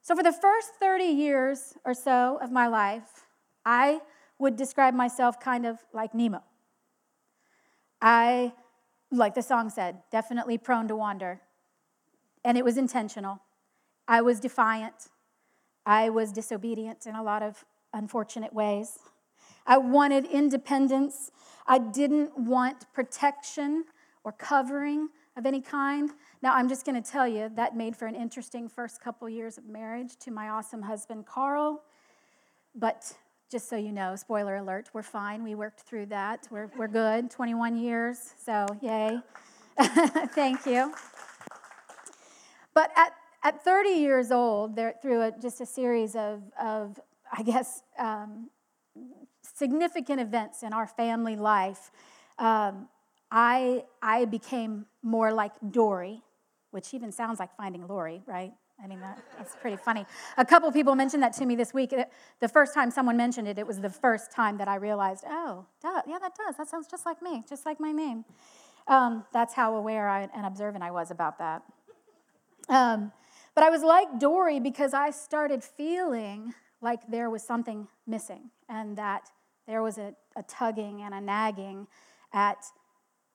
So, 0.00 0.14
for 0.14 0.22
the 0.22 0.32
first 0.32 0.70
30 0.78 1.04
years 1.04 1.74
or 1.84 1.92
so 1.92 2.38
of 2.40 2.52
my 2.52 2.68
life, 2.68 3.26
I 3.64 4.00
would 4.38 4.54
describe 4.54 4.94
myself 4.94 5.40
kind 5.40 5.66
of 5.66 5.80
like 5.92 6.14
Nemo. 6.14 6.44
I, 8.00 8.52
like 9.10 9.34
the 9.34 9.42
song 9.42 9.68
said, 9.68 9.96
definitely 10.12 10.58
prone 10.58 10.86
to 10.86 10.94
wander. 10.94 11.40
And 12.44 12.56
it 12.56 12.64
was 12.64 12.76
intentional. 12.76 13.40
I 14.06 14.22
was 14.22 14.38
defiant. 14.38 15.08
I 15.84 16.10
was 16.10 16.30
disobedient 16.30 17.06
in 17.06 17.16
a 17.16 17.22
lot 17.22 17.42
of 17.42 17.64
unfortunate 17.92 18.52
ways. 18.52 19.00
I 19.66 19.78
wanted 19.78 20.26
independence. 20.26 21.32
I 21.66 21.78
didn't 21.78 22.38
want 22.38 22.92
protection 22.92 23.86
or 24.22 24.30
covering 24.30 25.08
of 25.36 25.46
any 25.46 25.60
kind. 25.60 26.10
Now, 26.42 26.54
I'm 26.54 26.68
just 26.68 26.86
going 26.86 27.00
to 27.00 27.10
tell 27.10 27.28
you 27.28 27.50
that 27.54 27.76
made 27.76 27.96
for 27.96 28.06
an 28.06 28.14
interesting 28.14 28.68
first 28.68 29.00
couple 29.00 29.28
years 29.28 29.58
of 29.58 29.66
marriage 29.66 30.16
to 30.20 30.30
my 30.30 30.48
awesome 30.48 30.82
husband, 30.82 31.26
Carl. 31.26 31.82
But 32.74 33.12
just 33.50 33.68
so 33.68 33.76
you 33.76 33.92
know, 33.92 34.16
spoiler 34.16 34.56
alert, 34.56 34.90
we're 34.92 35.02
fine. 35.02 35.42
We 35.42 35.54
worked 35.54 35.80
through 35.80 36.06
that. 36.06 36.46
We're, 36.50 36.70
we're 36.76 36.88
good. 36.88 37.30
21 37.30 37.76
years, 37.76 38.34
so 38.44 38.66
yay. 38.80 39.20
Thank 39.78 40.66
you. 40.66 40.94
But 42.74 42.90
at 42.96 43.12
at 43.46 43.62
30 43.62 43.90
years 43.90 44.32
old, 44.32 44.74
there, 44.74 44.94
through 45.00 45.22
a, 45.22 45.30
just 45.40 45.60
a 45.60 45.66
series 45.66 46.16
of, 46.16 46.42
of 46.60 46.98
I 47.32 47.44
guess, 47.44 47.84
um, 47.96 48.50
significant 49.40 50.20
events 50.20 50.64
in 50.64 50.72
our 50.72 50.88
family 50.88 51.36
life, 51.36 51.92
um, 52.40 52.88
I, 53.30 53.84
I 54.02 54.24
became 54.24 54.86
more 55.06 55.32
like 55.32 55.52
Dory, 55.70 56.20
which 56.72 56.92
even 56.92 57.12
sounds 57.12 57.38
like 57.38 57.56
finding 57.56 57.86
Lori, 57.86 58.22
right? 58.26 58.52
I 58.82 58.86
mean, 58.88 59.00
that, 59.00 59.22
that's 59.38 59.54
pretty 59.56 59.76
funny. 59.78 60.04
A 60.36 60.44
couple 60.44 60.70
people 60.70 60.94
mentioned 60.94 61.22
that 61.22 61.32
to 61.34 61.46
me 61.46 61.56
this 61.56 61.72
week. 61.72 61.94
The 62.40 62.48
first 62.48 62.74
time 62.74 62.90
someone 62.90 63.16
mentioned 63.16 63.48
it, 63.48 63.58
it 63.58 63.66
was 63.66 63.80
the 63.80 63.88
first 63.88 64.30
time 64.30 64.58
that 64.58 64.68
I 64.68 64.74
realized, 64.74 65.24
oh, 65.26 65.64
duh, 65.80 66.02
yeah, 66.06 66.18
that 66.18 66.34
does. 66.34 66.56
That 66.56 66.68
sounds 66.68 66.86
just 66.86 67.06
like 67.06 67.22
me, 67.22 67.42
just 67.48 67.64
like 67.64 67.80
my 67.80 67.92
name. 67.92 68.24
Um, 68.88 69.24
that's 69.32 69.54
how 69.54 69.76
aware 69.76 70.08
I, 70.08 70.28
and 70.34 70.44
observant 70.44 70.84
I 70.84 70.90
was 70.90 71.10
about 71.10 71.38
that. 71.38 71.62
Um, 72.68 73.12
but 73.54 73.64
I 73.64 73.70
was 73.70 73.82
like 73.82 74.18
Dory 74.18 74.60
because 74.60 74.92
I 74.92 75.10
started 75.10 75.64
feeling 75.64 76.52
like 76.82 77.00
there 77.08 77.30
was 77.30 77.42
something 77.42 77.88
missing 78.06 78.50
and 78.68 78.98
that 78.98 79.30
there 79.66 79.82
was 79.82 79.98
a, 79.98 80.14
a 80.36 80.42
tugging 80.42 81.02
and 81.02 81.14
a 81.14 81.20
nagging 81.20 81.86
at 82.32 82.58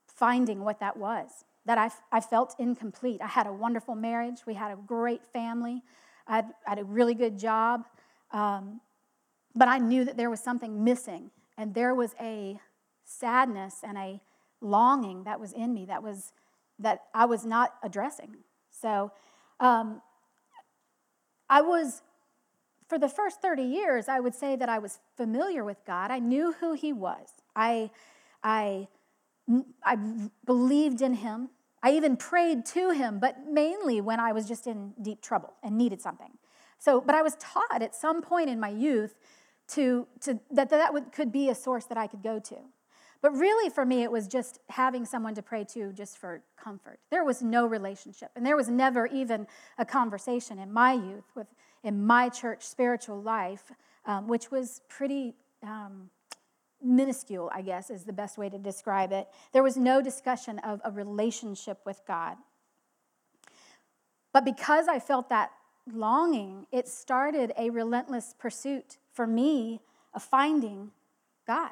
finding 0.05 0.63
what 0.63 0.79
that 0.81 0.97
was. 0.97 1.45
That 1.65 1.77
I, 1.77 1.91
I 2.11 2.19
felt 2.21 2.55
incomplete. 2.59 3.21
I 3.21 3.27
had 3.27 3.47
a 3.47 3.53
wonderful 3.53 3.95
marriage, 3.95 4.45
we 4.47 4.55
had 4.55 4.71
a 4.71 4.75
great 4.75 5.21
family, 5.31 5.83
I 6.27 6.37
had, 6.37 6.45
I 6.65 6.69
had 6.71 6.79
a 6.79 6.83
really 6.83 7.13
good 7.13 7.37
job, 7.37 7.85
um, 8.31 8.81
but 9.55 9.67
I 9.67 9.77
knew 9.77 10.05
that 10.05 10.17
there 10.17 10.29
was 10.29 10.39
something 10.39 10.83
missing, 10.83 11.29
and 11.57 11.73
there 11.73 11.93
was 11.93 12.15
a 12.19 12.59
sadness 13.03 13.81
and 13.83 13.97
a 13.97 14.21
longing 14.61 15.23
that 15.25 15.39
was 15.39 15.51
in 15.53 15.73
me 15.73 15.85
that 15.85 16.01
was 16.01 16.33
that 16.81 17.03
I 17.13 17.25
was 17.25 17.45
not 17.45 17.75
addressing. 17.83 18.37
So 18.69 19.11
um, 19.59 20.01
I 21.49 21.61
was, 21.61 22.01
for 22.87 22.97
the 22.97 23.09
first 23.09 23.41
30 23.41 23.63
years, 23.63 24.07
I 24.07 24.19
would 24.19 24.35
say 24.35 24.55
that 24.55 24.69
I 24.69 24.79
was 24.79 24.99
familiar 25.15 25.63
with 25.63 25.77
God. 25.85 26.11
I 26.11 26.19
knew 26.19 26.53
who 26.53 26.73
He 26.73 26.91
was. 26.91 27.27
I, 27.55 27.91
I, 28.43 28.87
I 29.83 29.97
believed 30.45 31.01
in 31.01 31.15
Him. 31.15 31.49
I 31.83 31.91
even 31.91 32.17
prayed 32.17 32.65
to 32.67 32.91
Him, 32.91 33.19
but 33.19 33.47
mainly 33.49 34.01
when 34.01 34.19
I 34.19 34.31
was 34.31 34.47
just 34.47 34.67
in 34.67 34.93
deep 35.01 35.21
trouble 35.21 35.53
and 35.63 35.77
needed 35.77 36.01
something. 36.01 36.37
So, 36.77 37.01
but 37.01 37.15
I 37.15 37.21
was 37.21 37.35
taught 37.35 37.81
at 37.81 37.95
some 37.95 38.21
point 38.21 38.49
in 38.49 38.59
my 38.59 38.69
youth 38.69 39.15
to, 39.69 40.07
to 40.21 40.39
that 40.51 40.69
that 40.69 40.93
would, 40.93 41.11
could 41.11 41.31
be 41.31 41.49
a 41.49 41.55
source 41.55 41.85
that 41.85 41.97
I 41.97 42.07
could 42.07 42.23
go 42.23 42.39
to. 42.39 42.57
But 43.21 43.31
really, 43.37 43.69
for 43.69 43.85
me, 43.85 44.01
it 44.01 44.11
was 44.11 44.27
just 44.27 44.59
having 44.69 45.05
someone 45.05 45.35
to 45.35 45.43
pray 45.43 45.63
to 45.75 45.93
just 45.93 46.17
for 46.17 46.41
comfort. 46.57 46.99
There 47.11 47.23
was 47.23 47.43
no 47.43 47.67
relationship, 47.67 48.31
and 48.35 48.43
there 48.43 48.57
was 48.57 48.67
never 48.67 49.05
even 49.07 49.45
a 49.77 49.85
conversation 49.85 50.57
in 50.57 50.73
my 50.73 50.93
youth, 50.93 51.25
with, 51.35 51.47
in 51.83 52.03
my 52.03 52.29
church 52.29 52.63
spiritual 52.63 53.21
life, 53.21 53.71
um, 54.05 54.27
which 54.27 54.49
was 54.49 54.81
pretty, 54.89 55.35
um, 55.61 56.09
minuscule, 56.83 57.51
I 57.53 57.61
guess 57.61 57.89
is 57.89 58.03
the 58.03 58.13
best 58.13 58.37
way 58.37 58.49
to 58.49 58.57
describe 58.57 59.11
it. 59.11 59.27
There 59.51 59.63
was 59.63 59.77
no 59.77 60.01
discussion 60.01 60.59
of 60.59 60.81
a 60.83 60.91
relationship 60.91 61.79
with 61.85 62.01
God. 62.07 62.37
But 64.33 64.45
because 64.45 64.87
I 64.87 64.99
felt 64.99 65.29
that 65.29 65.51
longing, 65.91 66.67
it 66.71 66.87
started 66.87 67.53
a 67.57 67.69
relentless 67.69 68.33
pursuit 68.37 68.97
for 69.11 69.27
me 69.27 69.81
of 70.13 70.23
finding 70.23 70.91
God. 71.45 71.71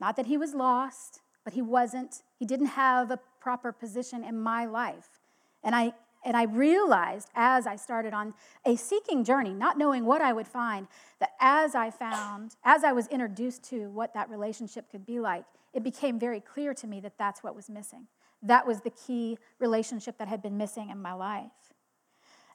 Not 0.00 0.16
that 0.16 0.26
he 0.26 0.36
was 0.36 0.54
lost, 0.54 1.20
but 1.44 1.52
he 1.52 1.62
wasn't, 1.62 2.22
he 2.38 2.44
didn't 2.44 2.66
have 2.66 3.10
a 3.10 3.20
proper 3.40 3.72
position 3.72 4.24
in 4.24 4.38
my 4.40 4.64
life. 4.64 5.20
And 5.62 5.74
I 5.74 5.92
and 6.24 6.36
I 6.36 6.44
realized 6.44 7.28
as 7.34 7.66
I 7.66 7.76
started 7.76 8.14
on 8.14 8.34
a 8.64 8.76
seeking 8.76 9.24
journey, 9.24 9.52
not 9.52 9.76
knowing 9.76 10.04
what 10.04 10.22
I 10.22 10.32
would 10.32 10.48
find, 10.48 10.88
that 11.20 11.32
as 11.40 11.74
I 11.74 11.90
found, 11.90 12.56
as 12.64 12.82
I 12.82 12.92
was 12.92 13.06
introduced 13.08 13.62
to 13.70 13.90
what 13.90 14.14
that 14.14 14.30
relationship 14.30 14.90
could 14.90 15.04
be 15.04 15.20
like, 15.20 15.44
it 15.72 15.82
became 15.82 16.18
very 16.18 16.40
clear 16.40 16.72
to 16.74 16.86
me 16.86 17.00
that 17.00 17.18
that's 17.18 17.42
what 17.42 17.54
was 17.54 17.68
missing. 17.68 18.06
That 18.42 18.66
was 18.66 18.80
the 18.80 18.90
key 18.90 19.38
relationship 19.58 20.18
that 20.18 20.28
had 20.28 20.42
been 20.42 20.56
missing 20.56 20.90
in 20.90 21.00
my 21.00 21.12
life. 21.12 21.50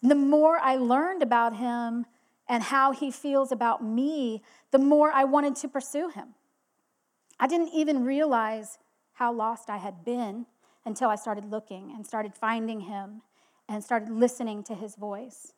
And 0.01 0.09
the 0.09 0.15
more 0.15 0.57
I 0.57 0.75
learned 0.75 1.21
about 1.21 1.55
him 1.55 2.05
and 2.47 2.63
how 2.63 2.91
he 2.91 3.11
feels 3.11 3.51
about 3.51 3.83
me, 3.83 4.41
the 4.71 4.79
more 4.79 5.11
I 5.11 5.25
wanted 5.25 5.55
to 5.57 5.67
pursue 5.67 6.09
him. 6.09 6.29
I 7.39 7.47
didn't 7.47 7.69
even 7.73 8.03
realize 8.03 8.79
how 9.13 9.31
lost 9.31 9.69
I 9.69 9.77
had 9.77 10.03
been 10.03 10.45
until 10.85 11.09
I 11.09 11.15
started 11.15 11.45
looking 11.45 11.91
and 11.95 12.05
started 12.05 12.33
finding 12.33 12.81
him 12.81 13.21
and 13.69 13.83
started 13.83 14.09
listening 14.09 14.63
to 14.63 14.73
his 14.73 14.95
voice. 14.95 15.53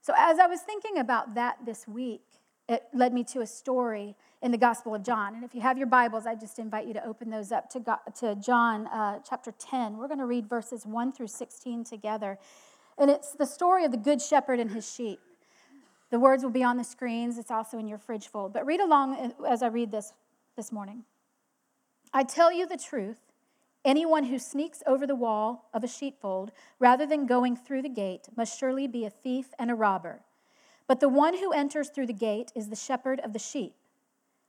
So, 0.00 0.12
as 0.16 0.38
I 0.38 0.46
was 0.46 0.60
thinking 0.60 0.98
about 0.98 1.34
that 1.34 1.56
this 1.64 1.88
week, 1.88 2.22
it 2.68 2.84
led 2.92 3.12
me 3.12 3.24
to 3.24 3.40
a 3.40 3.46
story 3.46 4.14
in 4.42 4.52
the 4.52 4.58
Gospel 4.58 4.94
of 4.94 5.02
John. 5.02 5.34
And 5.34 5.42
if 5.42 5.54
you 5.54 5.62
have 5.62 5.78
your 5.78 5.86
Bibles, 5.86 6.26
I 6.26 6.34
just 6.34 6.58
invite 6.58 6.86
you 6.86 6.92
to 6.92 7.04
open 7.04 7.30
those 7.30 7.50
up 7.50 7.70
to, 7.70 7.80
God, 7.80 7.98
to 8.20 8.34
John 8.36 8.86
uh, 8.88 9.20
chapter 9.28 9.52
10. 9.58 9.96
We're 9.96 10.06
going 10.06 10.18
to 10.18 10.26
read 10.26 10.48
verses 10.48 10.84
1 10.84 11.12
through 11.12 11.28
16 11.28 11.84
together. 11.84 12.38
And 12.98 13.10
it's 13.10 13.32
the 13.32 13.46
story 13.46 13.84
of 13.84 13.90
the 13.90 13.96
Good 13.96 14.20
Shepherd 14.20 14.60
and 14.60 14.70
his 14.70 14.90
sheep. 14.90 15.18
The 16.10 16.20
words 16.20 16.44
will 16.44 16.50
be 16.50 16.62
on 16.62 16.76
the 16.76 16.84
screens, 16.84 17.38
it's 17.38 17.50
also 17.50 17.78
in 17.78 17.88
your 17.88 17.98
fridge 17.98 18.28
fold. 18.28 18.52
But 18.52 18.66
read 18.66 18.80
along 18.80 19.32
as 19.48 19.62
I 19.62 19.68
read 19.68 19.90
this 19.90 20.12
this 20.56 20.70
morning. 20.70 21.04
I 22.12 22.22
tell 22.22 22.52
you 22.52 22.66
the 22.66 22.76
truth. 22.76 23.18
Anyone 23.84 24.24
who 24.24 24.38
sneaks 24.38 24.82
over 24.86 25.06
the 25.06 25.14
wall 25.14 25.68
of 25.74 25.84
a 25.84 25.88
sheepfold 25.88 26.52
rather 26.78 27.04
than 27.04 27.26
going 27.26 27.54
through 27.54 27.82
the 27.82 27.88
gate 27.88 28.28
must 28.34 28.58
surely 28.58 28.86
be 28.86 29.04
a 29.04 29.10
thief 29.10 29.48
and 29.58 29.70
a 29.70 29.74
robber. 29.74 30.22
But 30.86 31.00
the 31.00 31.08
one 31.08 31.36
who 31.38 31.52
enters 31.52 31.90
through 31.90 32.06
the 32.06 32.12
gate 32.12 32.50
is 32.54 32.68
the 32.68 32.76
shepherd 32.76 33.20
of 33.20 33.34
the 33.34 33.38
sheep. 33.38 33.74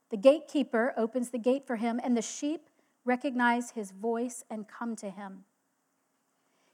The 0.09 0.17
gatekeeper 0.17 0.93
opens 0.95 1.31
the 1.31 1.37
gate 1.37 1.67
for 1.67 1.75
him, 1.75 1.99
and 2.01 2.15
the 2.15 2.21
sheep 2.21 2.69
recognize 3.03 3.71
his 3.71 3.91
voice 3.91 4.43
and 4.49 4.67
come 4.67 4.95
to 4.97 5.09
him. 5.09 5.43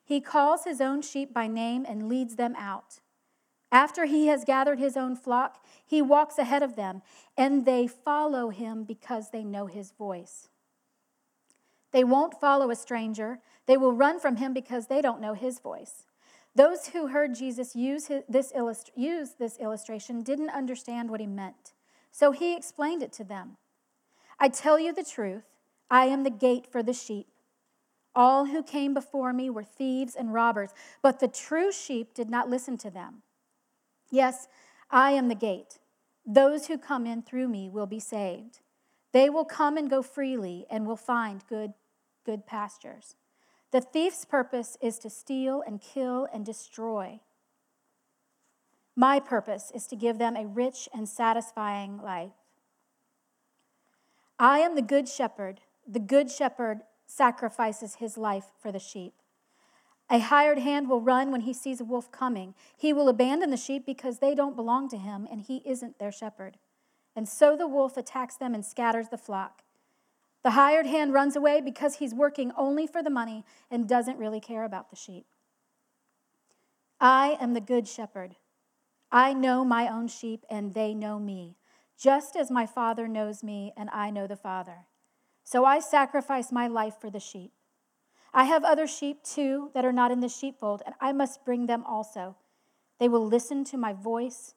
He 0.03 0.21
calls 0.21 0.65
his 0.65 0.81
own 0.81 1.01
sheep 1.01 1.33
by 1.33 1.47
name 1.47 1.85
and 1.87 2.09
leads 2.09 2.35
them 2.35 2.55
out. 2.57 2.99
After 3.71 4.05
he 4.05 4.27
has 4.27 4.43
gathered 4.43 4.79
his 4.79 4.97
own 4.97 5.15
flock, 5.15 5.65
he 5.85 6.01
walks 6.01 6.37
ahead 6.37 6.61
of 6.61 6.75
them, 6.75 7.01
and 7.37 7.65
they 7.65 7.87
follow 7.87 8.49
him 8.49 8.83
because 8.83 9.29
they 9.29 9.43
know 9.43 9.67
his 9.67 9.91
voice. 9.91 10.49
They 11.91 12.03
won't 12.03 12.39
follow 12.39 12.71
a 12.71 12.75
stranger. 12.75 13.39
They 13.65 13.77
will 13.77 13.93
run 13.93 14.19
from 14.19 14.37
him 14.37 14.53
because 14.53 14.87
they 14.87 15.01
don't 15.01 15.21
know 15.21 15.33
his 15.33 15.59
voice. 15.59 16.05
Those 16.55 16.87
who 16.87 17.07
heard 17.07 17.35
Jesus 17.35 17.75
use, 17.75 18.07
his, 18.07 18.23
this, 18.27 18.51
illust- 18.51 18.91
use 18.95 19.35
this 19.39 19.57
illustration 19.57 20.21
didn't 20.21 20.49
understand 20.49 21.09
what 21.09 21.21
he 21.21 21.27
meant. 21.27 21.73
So 22.11 22.31
he 22.31 22.55
explained 22.55 23.03
it 23.03 23.13
to 23.13 23.23
them. 23.23 23.57
I 24.39 24.49
tell 24.49 24.79
you 24.79 24.93
the 24.93 25.03
truth, 25.03 25.43
I 25.89 26.05
am 26.05 26.23
the 26.23 26.29
gate 26.29 26.67
for 26.69 26.83
the 26.83 26.93
sheep. 26.93 27.27
All 28.13 28.45
who 28.45 28.63
came 28.63 28.93
before 28.93 29.31
me 29.31 29.49
were 29.49 29.63
thieves 29.63 30.15
and 30.15 30.33
robbers, 30.33 30.71
but 31.01 31.19
the 31.19 31.27
true 31.29 31.71
sheep 31.71 32.13
did 32.13 32.29
not 32.29 32.49
listen 32.49 32.77
to 32.79 32.89
them. 32.89 33.21
Yes, 34.09 34.47
I 34.89 35.11
am 35.11 35.29
the 35.29 35.35
gate. 35.35 35.79
Those 36.25 36.67
who 36.67 36.77
come 36.77 37.05
in 37.05 37.21
through 37.21 37.47
me 37.47 37.69
will 37.69 37.85
be 37.85 37.99
saved. 37.99 38.59
They 39.13 39.29
will 39.29 39.45
come 39.45 39.77
and 39.77 39.89
go 39.89 40.01
freely 40.01 40.65
and 40.69 40.85
will 40.85 40.97
find 40.97 41.45
good 41.47 41.73
good 42.25 42.45
pastures. 42.45 43.15
The 43.71 43.81
thief's 43.81 44.25
purpose 44.25 44.77
is 44.81 44.99
to 44.99 45.09
steal 45.09 45.63
and 45.65 45.81
kill 45.81 46.27
and 46.33 46.45
destroy. 46.45 47.21
My 48.95 49.19
purpose 49.19 49.71
is 49.73 49.87
to 49.87 49.95
give 49.95 50.17
them 50.17 50.35
a 50.35 50.45
rich 50.45 50.89
and 50.93 51.07
satisfying 51.07 52.01
life. 52.01 52.33
I 54.37 54.59
am 54.59 54.75
the 54.75 54.81
good 54.81 55.07
shepherd. 55.07 55.61
The 55.87 55.99
good 55.99 56.29
shepherd 56.29 56.81
sacrifices 57.07 57.95
his 57.95 58.17
life 58.17 58.51
for 58.61 58.71
the 58.71 58.79
sheep. 58.79 59.13
A 60.09 60.19
hired 60.19 60.59
hand 60.59 60.89
will 60.89 60.99
run 60.99 61.31
when 61.31 61.41
he 61.41 61.53
sees 61.53 61.79
a 61.79 61.85
wolf 61.85 62.11
coming. 62.11 62.53
He 62.75 62.91
will 62.91 63.07
abandon 63.07 63.49
the 63.49 63.57
sheep 63.57 63.85
because 63.85 64.19
they 64.19 64.35
don't 64.35 64.57
belong 64.57 64.89
to 64.89 64.97
him 64.97 65.25
and 65.31 65.39
he 65.41 65.61
isn't 65.65 65.99
their 65.99 66.11
shepherd. 66.11 66.57
And 67.15 67.29
so 67.29 67.55
the 67.55 67.67
wolf 67.67 67.95
attacks 67.95 68.35
them 68.35 68.53
and 68.53 68.65
scatters 68.65 69.07
the 69.07 69.17
flock. 69.17 69.63
The 70.43 70.51
hired 70.51 70.87
hand 70.87 71.13
runs 71.13 71.35
away 71.35 71.61
because 71.61 71.95
he's 71.95 72.13
working 72.13 72.51
only 72.57 72.87
for 72.87 73.03
the 73.03 73.09
money 73.09 73.45
and 73.69 73.87
doesn't 73.87 74.17
really 74.17 74.39
care 74.39 74.63
about 74.63 74.89
the 74.89 74.95
sheep. 74.95 75.25
I 76.99 77.37
am 77.39 77.53
the 77.53 77.61
good 77.61 77.87
shepherd. 77.87 78.35
I 79.11 79.33
know 79.33 79.63
my 79.65 79.87
own 79.87 80.07
sheep 80.07 80.45
and 80.49 80.73
they 80.73 80.93
know 80.93 81.19
me, 81.19 81.57
just 81.99 82.35
as 82.35 82.49
my 82.49 82.65
Father 82.65 83.07
knows 83.07 83.43
me 83.43 83.73
and 83.77 83.89
I 83.91 84.09
know 84.09 84.25
the 84.25 84.35
Father. 84.35 84.85
So 85.43 85.65
I 85.65 85.79
sacrifice 85.79 86.51
my 86.51 86.67
life 86.67 86.95
for 86.99 87.09
the 87.09 87.19
sheep. 87.19 87.51
I 88.33 88.45
have 88.45 88.63
other 88.63 88.87
sheep 88.87 89.23
too 89.23 89.71
that 89.73 89.83
are 89.83 89.91
not 89.91 90.11
in 90.11 90.21
the 90.21 90.29
sheepfold, 90.29 90.81
and 90.85 90.95
I 91.01 91.11
must 91.11 91.43
bring 91.43 91.65
them 91.65 91.83
also. 91.83 92.37
They 92.99 93.09
will 93.09 93.25
listen 93.25 93.65
to 93.65 93.77
my 93.77 93.91
voice, 93.91 94.55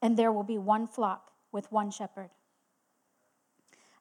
and 0.00 0.16
there 0.16 0.30
will 0.30 0.44
be 0.44 0.58
one 0.58 0.86
flock 0.86 1.32
with 1.50 1.72
one 1.72 1.90
shepherd. 1.90 2.30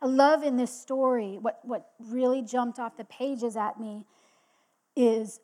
I 0.02 0.06
love 0.06 0.44
in 0.44 0.58
this 0.58 0.72
story, 0.72 1.38
what, 1.40 1.60
what 1.64 1.92
really 2.00 2.42
jumped 2.42 2.80
off 2.80 2.98
the 2.98 3.06
pages 3.06 3.56
at 3.58 3.80
me 3.80 4.06
is 4.96 5.40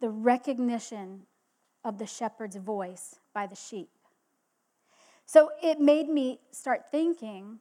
the 0.00 0.10
recognition 0.10 1.22
of 1.84 1.98
the 1.98 2.06
shepherd's 2.06 2.56
voice 2.56 3.16
by 3.32 3.46
the 3.46 3.54
sheep. 3.54 3.88
So 5.26 5.50
it 5.62 5.80
made 5.80 6.08
me 6.08 6.40
start 6.50 6.90
thinking 6.90 7.60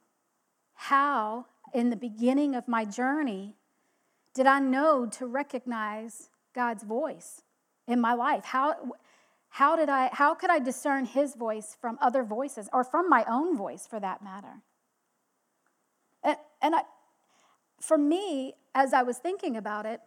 how, 0.74 1.46
in 1.74 1.90
the 1.90 1.96
beginning 1.96 2.56
of 2.56 2.68
my 2.68 2.84
journey, 2.84 3.56
did 4.34 4.48
I 4.48 4.60
know 4.60 5.06
to 5.14 5.26
recognize 5.26 6.30
God's 6.54 6.84
voice 6.84 7.42
in 7.88 8.02
my 8.02 8.14
life? 8.14 8.44
How, 8.46 8.76
how, 9.50 9.76
did 9.76 9.90
I, 9.90 10.10
how 10.12 10.34
could 10.34 10.50
I 10.50 10.60
discern 10.60 11.06
his 11.06 11.36
voice 11.36 11.78
from 11.80 11.98
other 12.02 12.24
voices 12.24 12.70
or 12.74 12.84
from 12.84 13.10
my 13.10 13.24
own 13.28 13.56
voice 13.56 13.88
for 13.88 14.00
that 14.00 14.24
matter? 14.24 14.62
And, 16.24 16.38
and 16.62 16.76
I, 16.76 16.82
for 17.82 17.98
me, 17.98 18.54
as 18.74 18.94
I 18.94 19.04
was 19.04 19.18
thinking 19.18 19.58
about 19.58 19.86
it, 19.86 20.02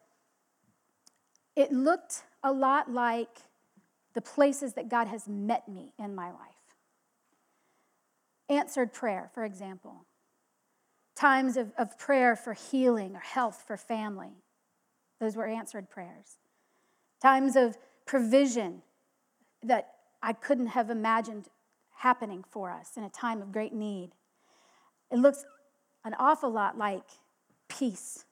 it 1.54 1.72
looked 1.72 2.24
a 2.42 2.52
lot 2.52 2.90
like 2.90 3.38
the 4.14 4.20
places 4.20 4.74
that 4.74 4.88
God 4.88 5.08
has 5.08 5.28
met 5.28 5.68
me 5.68 5.92
in 5.98 6.14
my 6.14 6.30
life. 6.30 6.40
Answered 8.48 8.92
prayer, 8.92 9.30
for 9.34 9.44
example. 9.44 10.06
Times 11.14 11.56
of, 11.56 11.72
of 11.78 11.98
prayer 11.98 12.36
for 12.36 12.52
healing 12.52 13.16
or 13.16 13.20
health 13.20 13.64
for 13.66 13.76
family. 13.76 14.32
Those 15.18 15.36
were 15.36 15.46
answered 15.46 15.88
prayers. 15.90 16.38
Times 17.20 17.56
of 17.56 17.76
provision 18.04 18.82
that 19.62 19.94
I 20.22 20.32
couldn't 20.32 20.68
have 20.68 20.90
imagined 20.90 21.48
happening 21.96 22.44
for 22.50 22.70
us 22.70 22.92
in 22.96 23.02
a 23.02 23.10
time 23.10 23.40
of 23.40 23.52
great 23.52 23.72
need. 23.72 24.10
It 25.10 25.18
looks 25.18 25.44
an 26.06 26.14
awful 26.20 26.50
lot 26.50 26.78
like 26.78 27.02
peace 27.68 28.24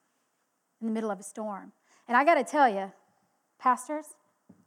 in 0.81 0.87
the 0.87 0.93
middle 0.93 1.11
of 1.11 1.19
a 1.19 1.25
storm. 1.25 1.73
And 2.07 2.17
I 2.17 2.25
got 2.25 2.37
to 2.37 2.45
tell 2.45 2.69
you, 2.69 2.93
pastors 3.59 4.07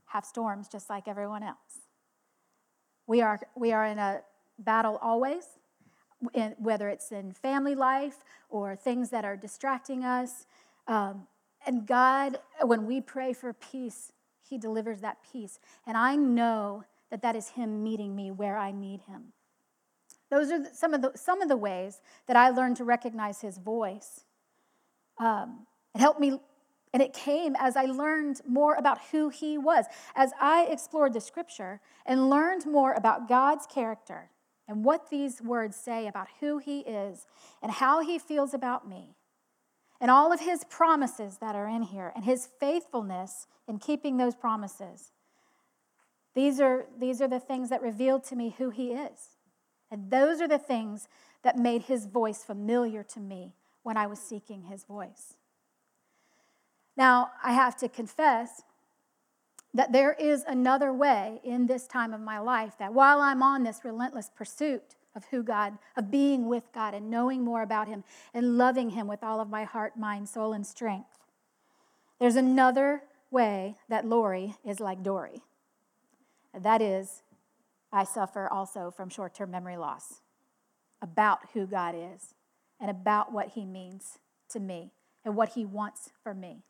have 0.08 0.26
storms 0.26 0.68
just 0.68 0.90
like 0.90 1.08
everyone 1.08 1.42
else. 1.42 1.88
We 3.08 3.22
are, 3.22 3.40
we 3.56 3.72
are 3.72 3.86
in 3.86 3.98
a 3.98 4.22
battle 4.60 5.00
always, 5.02 5.46
whether 6.58 6.90
it's 6.90 7.12
in 7.14 7.32
family 7.32 7.76
life 7.76 8.18
or 8.50 8.76
things 8.76 9.10
that 9.12 9.24
are 9.24 9.38
distracting 9.38 10.04
us. 10.04 10.46
Um, 10.88 11.28
and 11.66 11.88
God, 11.88 12.40
when 12.62 12.86
we 12.86 13.00
pray 13.00 13.32
for 13.32 13.54
peace, 13.54 14.12
He 14.50 14.58
delivers 14.58 15.00
that 15.00 15.20
peace. 15.32 15.60
And 15.86 15.96
I 15.96 16.18
know 16.18 16.84
that 17.10 17.22
that 17.22 17.38
is 17.38 17.50
Him 17.50 17.84
meeting 17.84 18.16
me 18.18 18.32
where 18.32 18.58
I 18.58 18.74
need 18.74 19.02
Him. 19.02 19.32
Those 20.30 20.52
are 20.52 20.66
some 20.74 20.94
of 20.94 21.02
the, 21.02 21.12
some 21.16 21.42
of 21.42 21.50
the 21.50 21.58
ways 21.58 22.02
that 22.28 22.36
I 22.36 22.50
learned 22.50 22.78
to 22.78 22.84
recognize 22.84 23.42
his 23.42 23.58
voice. 23.58 24.26
Um, 25.18 25.66
it 25.96 26.00
helped 26.00 26.20
me, 26.20 26.40
and 26.94 27.02
it 27.02 27.14
came 27.14 27.56
as 27.58 27.76
I 27.78 27.86
learned 27.86 28.42
more 28.48 28.76
about 28.76 29.00
who 29.12 29.30
he 29.30 29.58
was. 29.58 29.86
As 30.16 30.32
I 30.40 30.66
explored 30.66 31.14
the 31.14 31.22
scripture 31.22 31.80
and 32.06 32.30
learned 32.30 32.66
more 32.66 32.94
about 32.94 33.28
God's 33.28 33.66
character 33.66 34.30
and 34.68 34.84
what 34.84 35.10
these 35.10 35.42
words 35.42 35.78
say 35.78 36.08
about 36.08 36.28
who 36.42 36.58
he 36.58 36.80
is 36.80 37.26
and 37.62 37.72
how 37.72 38.02
he 38.02 38.20
feels 38.20 38.54
about 38.54 38.88
me, 38.88 39.16
and 40.00 40.12
all 40.12 40.32
of 40.32 40.42
his 40.42 40.64
promises 40.66 41.38
that 41.38 41.56
are 41.56 41.68
in 41.68 41.82
here, 41.82 42.12
and 42.16 42.24
his 42.24 42.50
faithfulness 42.60 43.48
in 43.68 43.80
keeping 43.80 44.18
those 44.18 44.36
promises, 44.36 45.12
these 46.36 46.60
are, 46.60 46.86
these 47.00 47.20
are 47.20 47.28
the 47.28 47.40
things 47.40 47.70
that 47.70 47.82
revealed 47.82 48.24
to 48.26 48.36
me 48.36 48.54
who 48.60 48.70
he 48.70 48.92
is. 48.92 49.37
And 49.92 50.12
those 50.12 50.42
are 50.42 50.48
the 50.48 50.58
things 50.58 51.08
that 51.44 51.58
made 51.58 51.84
his 51.84 52.06
voice 52.06 52.44
familiar 52.44 53.04
to 53.04 53.20
me 53.20 53.54
when 53.84 53.98
I 53.98 54.08
was 54.08 54.20
seeking 54.20 54.64
his 54.64 54.84
voice. 54.84 55.36
Now, 56.98 57.32
I 57.44 57.54
have 57.54 57.78
to 57.78 57.88
confess 57.88 58.64
that 59.74 59.92
there 59.92 60.14
is 60.14 60.44
another 60.48 60.92
way 60.92 61.40
in 61.44 61.68
this 61.68 61.86
time 61.88 62.14
of 62.14 62.20
my 62.20 62.40
life 62.40 62.74
that 62.80 62.94
while 62.94 63.22
I'm 63.22 63.44
on 63.44 63.64
this 63.64 63.86
relentless 63.86 64.32
pursuit 64.36 64.96
of 65.16 65.26
who 65.26 65.44
God, 65.44 65.78
of 65.96 66.10
being 66.10 66.48
with 66.48 66.64
God 66.74 66.94
and 66.94 67.10
knowing 67.10 67.44
more 67.44 67.62
about 67.62 67.88
Him 67.88 68.04
and 68.34 68.58
loving 68.58 68.92
Him 68.92 69.08
with 69.08 69.24
all 69.24 69.40
of 69.40 69.50
my 69.50 69.64
heart, 69.64 69.98
mind, 69.98 70.30
soul, 70.30 70.54
and 70.54 70.66
strength, 70.66 71.20
there's 72.20 72.36
another 72.36 73.04
way 73.30 73.76
that 73.90 74.06
Lori 74.06 74.56
is 74.66 74.80
like 74.80 75.04
Dory. 75.04 75.44
And 76.54 76.64
that 76.64 76.82
is, 76.82 77.22
I 77.92 78.04
suffer 78.04 78.48
also 78.48 78.92
from 78.92 79.10
short 79.10 79.34
term 79.34 79.52
memory 79.52 79.78
loss 79.78 80.22
about 81.02 81.40
who 81.54 81.66
God 81.66 81.96
is 81.96 82.34
and 82.80 82.90
about 82.90 83.32
what 83.32 83.50
He 83.50 83.66
means 83.66 84.20
to 84.50 84.60
me 84.60 84.92
and 85.24 85.36
what 85.36 85.50
He 85.50 85.66
wants 85.66 86.10
for 86.24 86.34
me. 86.34 86.64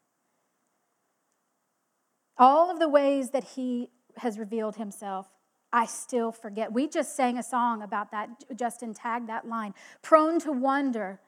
All 2.38 2.70
of 2.70 2.80
the 2.80 2.90
ways 2.90 3.32
that 3.32 3.44
he 3.44 3.90
has 4.18 4.38
revealed 4.38 4.76
himself, 4.76 5.28
I 5.74 5.86
still 5.86 6.32
forget. 6.32 6.72
We 6.72 6.88
just 6.88 7.16
sang 7.16 7.38
a 7.38 7.44
song 7.44 7.82
about 7.82 8.12
that. 8.12 8.30
Justin 8.56 8.94
tagged 8.94 9.28
that 9.28 9.48
line 9.48 9.74
prone 10.02 10.40
to 10.42 10.52
wonder, 10.52 11.20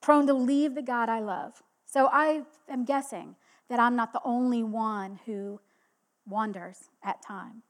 prone 0.00 0.26
to 0.26 0.34
leave 0.34 0.74
the 0.74 0.82
God 0.82 1.08
I 1.08 1.20
love. 1.20 1.62
So 1.84 2.08
I 2.10 2.42
am 2.68 2.84
guessing 2.84 3.36
that 3.68 3.78
I'm 3.78 3.94
not 3.94 4.12
the 4.12 4.20
only 4.24 4.62
one 4.62 5.20
who 5.26 5.60
wanders 6.26 6.90
at 7.02 7.22
time. 7.22 7.62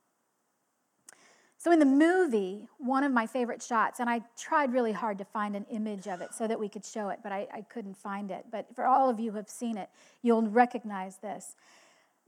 So 1.60 1.72
in 1.72 1.80
the 1.80 1.86
movie, 1.86 2.68
one 2.78 3.02
of 3.02 3.10
my 3.10 3.26
favorite 3.26 3.60
shots, 3.60 3.98
and 3.98 4.08
I 4.08 4.20
tried 4.38 4.72
really 4.72 4.92
hard 4.92 5.18
to 5.18 5.24
find 5.24 5.56
an 5.56 5.66
image 5.70 6.06
of 6.06 6.20
it 6.20 6.32
so 6.32 6.46
that 6.46 6.58
we 6.58 6.68
could 6.68 6.84
show 6.84 7.08
it, 7.08 7.18
but 7.20 7.32
I, 7.32 7.48
I 7.52 7.62
couldn't 7.62 7.96
find 7.96 8.30
it. 8.30 8.46
But 8.52 8.66
for 8.76 8.86
all 8.86 9.10
of 9.10 9.18
you 9.18 9.32
who 9.32 9.38
have 9.38 9.50
seen 9.50 9.76
it, 9.76 9.88
you'll 10.22 10.42
recognize 10.42 11.16
this. 11.18 11.56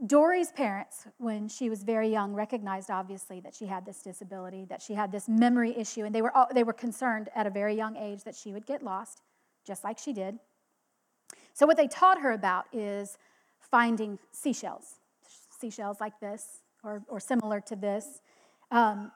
Dory's 0.04 0.50
parents, 0.50 1.06
when 1.18 1.46
she 1.46 1.70
was 1.70 1.84
very 1.84 2.08
young, 2.08 2.34
recognized 2.34 2.90
obviously 2.90 3.38
that 3.40 3.54
she 3.54 3.66
had 3.66 3.86
this 3.86 4.02
disability, 4.02 4.64
that 4.64 4.82
she 4.82 4.94
had 4.94 5.12
this 5.12 5.28
memory 5.28 5.76
issue, 5.76 6.04
and 6.04 6.12
they 6.12 6.22
were, 6.22 6.32
they 6.52 6.64
were 6.64 6.72
concerned 6.72 7.28
at 7.36 7.46
a 7.46 7.50
very 7.50 7.76
young 7.76 7.96
age 7.96 8.24
that 8.24 8.34
she 8.34 8.52
would 8.52 8.66
get 8.66 8.82
lost, 8.82 9.20
just 9.64 9.84
like 9.84 9.98
she 9.98 10.12
did. 10.12 10.38
So, 11.52 11.66
what 11.66 11.76
they 11.76 11.86
taught 11.86 12.20
her 12.22 12.32
about 12.32 12.64
is 12.72 13.18
finding 13.60 14.18
seashells, 14.32 14.96
seashells 15.60 16.00
like 16.00 16.18
this 16.18 16.62
or, 16.82 17.04
or 17.08 17.20
similar 17.20 17.60
to 17.60 17.76
this, 17.76 18.22
um, 18.70 19.12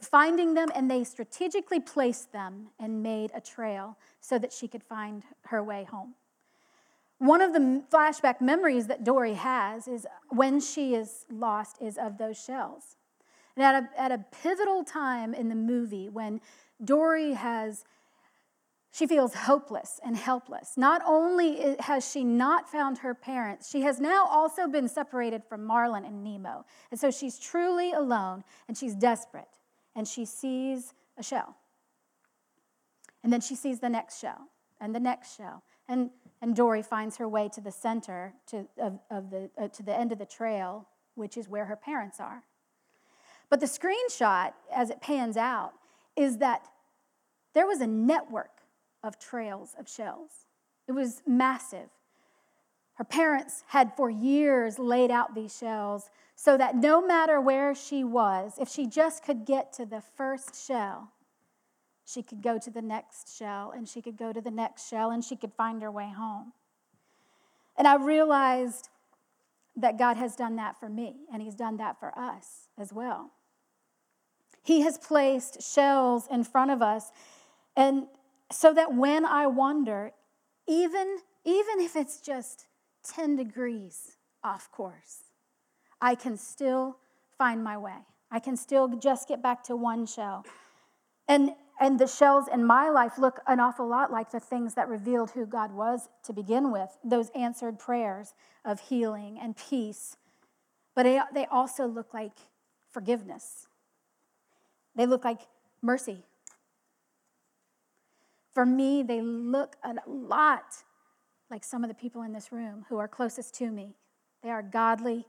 finding 0.00 0.54
them, 0.54 0.68
and 0.74 0.90
they 0.90 1.04
strategically 1.04 1.80
placed 1.80 2.32
them 2.32 2.68
and 2.78 3.02
made 3.02 3.30
a 3.34 3.40
trail 3.40 3.96
so 4.20 4.38
that 4.38 4.52
she 4.52 4.68
could 4.68 4.82
find 4.82 5.22
her 5.46 5.62
way 5.62 5.84
home. 5.84 6.14
One 7.18 7.40
of 7.40 7.52
the 7.52 7.82
flashback 7.90 8.40
memories 8.40 8.86
that 8.86 9.04
Dory 9.04 9.34
has 9.34 9.88
is 9.88 10.06
when 10.28 10.60
she 10.60 10.94
is 10.94 11.24
lost 11.30 11.76
is 11.80 11.98
of 11.98 12.18
those 12.18 12.42
shells. 12.42 12.96
And 13.56 13.64
at 13.64 13.82
a, 13.82 14.00
at 14.00 14.12
a 14.12 14.24
pivotal 14.42 14.84
time 14.84 15.34
in 15.34 15.48
the 15.48 15.56
movie 15.56 16.08
when 16.08 16.40
Dory 16.84 17.32
has 17.32 17.84
she 18.90 19.06
feels 19.06 19.34
hopeless 19.34 20.00
and 20.04 20.16
helpless. 20.16 20.72
Not 20.76 21.02
only 21.06 21.76
has 21.80 22.10
she 22.10 22.24
not 22.24 22.68
found 22.70 22.98
her 22.98 23.14
parents, 23.14 23.70
she 23.70 23.82
has 23.82 24.00
now 24.00 24.26
also 24.26 24.66
been 24.66 24.88
separated 24.88 25.42
from 25.48 25.64
Marlin 25.64 26.04
and 26.04 26.24
Nemo. 26.24 26.64
And 26.90 26.98
so 26.98 27.10
she's 27.10 27.38
truly 27.38 27.92
alone 27.92 28.44
and 28.66 28.76
she's 28.76 28.94
desperate. 28.94 29.57
And 29.98 30.06
she 30.06 30.24
sees 30.24 30.94
a 31.18 31.22
shell. 31.22 31.56
And 33.24 33.32
then 33.32 33.40
she 33.40 33.56
sees 33.56 33.80
the 33.80 33.88
next 33.88 34.20
shell 34.20 34.48
and 34.80 34.94
the 34.94 35.00
next 35.00 35.36
shell. 35.36 35.64
And 35.88 36.10
and 36.40 36.54
Dory 36.54 36.82
finds 36.82 37.16
her 37.16 37.28
way 37.28 37.48
to 37.48 37.60
the 37.60 37.72
center 37.72 38.34
to, 38.48 38.66
of, 38.78 38.98
of 39.10 39.30
the, 39.30 39.50
uh, 39.58 39.68
to 39.68 39.82
the 39.82 39.98
end 39.98 40.12
of 40.12 40.18
the 40.18 40.26
trail, 40.26 40.86
which 41.14 41.36
is 41.36 41.48
where 41.48 41.64
her 41.64 41.76
parents 41.76 42.20
are. 42.20 42.44
But 43.50 43.60
the 43.60 43.66
screenshot, 43.66 44.52
as 44.72 44.90
it 44.90 45.00
pans 45.00 45.36
out, 45.36 45.72
is 46.16 46.38
that 46.38 46.68
there 47.54 47.66
was 47.66 47.80
a 47.80 47.86
network 47.86 48.62
of 49.02 49.18
trails 49.18 49.74
of 49.78 49.88
shells. 49.88 50.46
It 50.86 50.92
was 50.92 51.22
massive. 51.26 51.88
Her 52.94 53.04
parents 53.04 53.64
had 53.68 53.92
for 53.96 54.10
years 54.10 54.78
laid 54.78 55.10
out 55.10 55.34
these 55.34 55.56
shells 55.56 56.10
so 56.40 56.56
that 56.56 56.76
no 56.76 57.04
matter 57.04 57.40
where 57.40 57.74
she 57.74 58.04
was, 58.04 58.58
if 58.60 58.68
she 58.68 58.86
just 58.86 59.24
could 59.24 59.44
get 59.44 59.72
to 59.72 59.84
the 59.84 60.00
first 60.00 60.64
shell, 60.64 61.10
she 62.04 62.22
could 62.22 62.42
go 62.42 62.60
to 62.60 62.70
the 62.70 62.80
next 62.80 63.36
shell 63.36 63.72
and 63.74 63.88
she 63.88 64.00
could 64.00 64.16
go 64.16 64.32
to 64.32 64.40
the 64.40 64.52
next 64.52 64.88
shell 64.88 65.10
and 65.10 65.24
she 65.24 65.34
could 65.34 65.52
find 65.52 65.82
her 65.82 65.90
way 65.90 66.12
home. 66.16 66.52
And 67.76 67.88
I 67.88 67.96
realized 67.96 68.88
that 69.74 69.98
God 69.98 70.16
has 70.16 70.36
done 70.36 70.54
that 70.54 70.78
for 70.78 70.88
me 70.88 71.16
and 71.32 71.42
He's 71.42 71.56
done 71.56 71.76
that 71.78 71.98
for 71.98 72.16
us 72.16 72.68
as 72.78 72.92
well. 72.92 73.32
He 74.62 74.82
has 74.82 74.96
placed 74.96 75.60
shells 75.60 76.28
in 76.30 76.44
front 76.44 76.70
of 76.70 76.80
us, 76.80 77.10
and 77.74 78.06
so 78.52 78.72
that 78.74 78.94
when 78.94 79.24
I 79.24 79.48
wander, 79.48 80.12
even, 80.68 81.18
even 81.44 81.80
if 81.80 81.96
it's 81.96 82.20
just 82.20 82.66
10 83.02 83.34
degrees 83.34 84.18
off 84.44 84.70
course, 84.70 85.27
I 86.00 86.14
can 86.14 86.36
still 86.36 86.96
find 87.36 87.62
my 87.62 87.76
way. 87.76 87.96
I 88.30 88.40
can 88.40 88.56
still 88.56 88.88
just 88.98 89.28
get 89.28 89.42
back 89.42 89.64
to 89.64 89.76
one 89.76 90.06
shell. 90.06 90.44
And 91.26 91.52
and 91.80 91.98
the 91.98 92.08
shells 92.08 92.46
in 92.52 92.64
my 92.64 92.90
life 92.90 93.18
look 93.18 93.40
an 93.46 93.60
awful 93.60 93.86
lot 93.86 94.10
like 94.10 94.32
the 94.32 94.40
things 94.40 94.74
that 94.74 94.88
revealed 94.88 95.30
who 95.30 95.46
God 95.46 95.72
was 95.72 96.08
to 96.24 96.32
begin 96.32 96.72
with 96.72 96.90
those 97.04 97.30
answered 97.30 97.78
prayers 97.78 98.34
of 98.64 98.80
healing 98.80 99.38
and 99.40 99.56
peace. 99.56 100.16
But 100.94 101.04
they 101.04 101.20
they 101.32 101.46
also 101.46 101.86
look 101.86 102.12
like 102.12 102.32
forgiveness, 102.90 103.68
they 104.94 105.06
look 105.06 105.24
like 105.24 105.42
mercy. 105.82 106.24
For 108.52 108.66
me, 108.66 109.04
they 109.04 109.22
look 109.22 109.76
a 109.84 109.94
lot 110.06 110.82
like 111.48 111.62
some 111.62 111.84
of 111.84 111.88
the 111.88 111.94
people 111.94 112.22
in 112.22 112.32
this 112.32 112.50
room 112.50 112.86
who 112.88 112.98
are 112.98 113.06
closest 113.06 113.54
to 113.54 113.70
me. 113.70 113.94
They 114.42 114.50
are 114.50 114.62
godly 114.62 115.26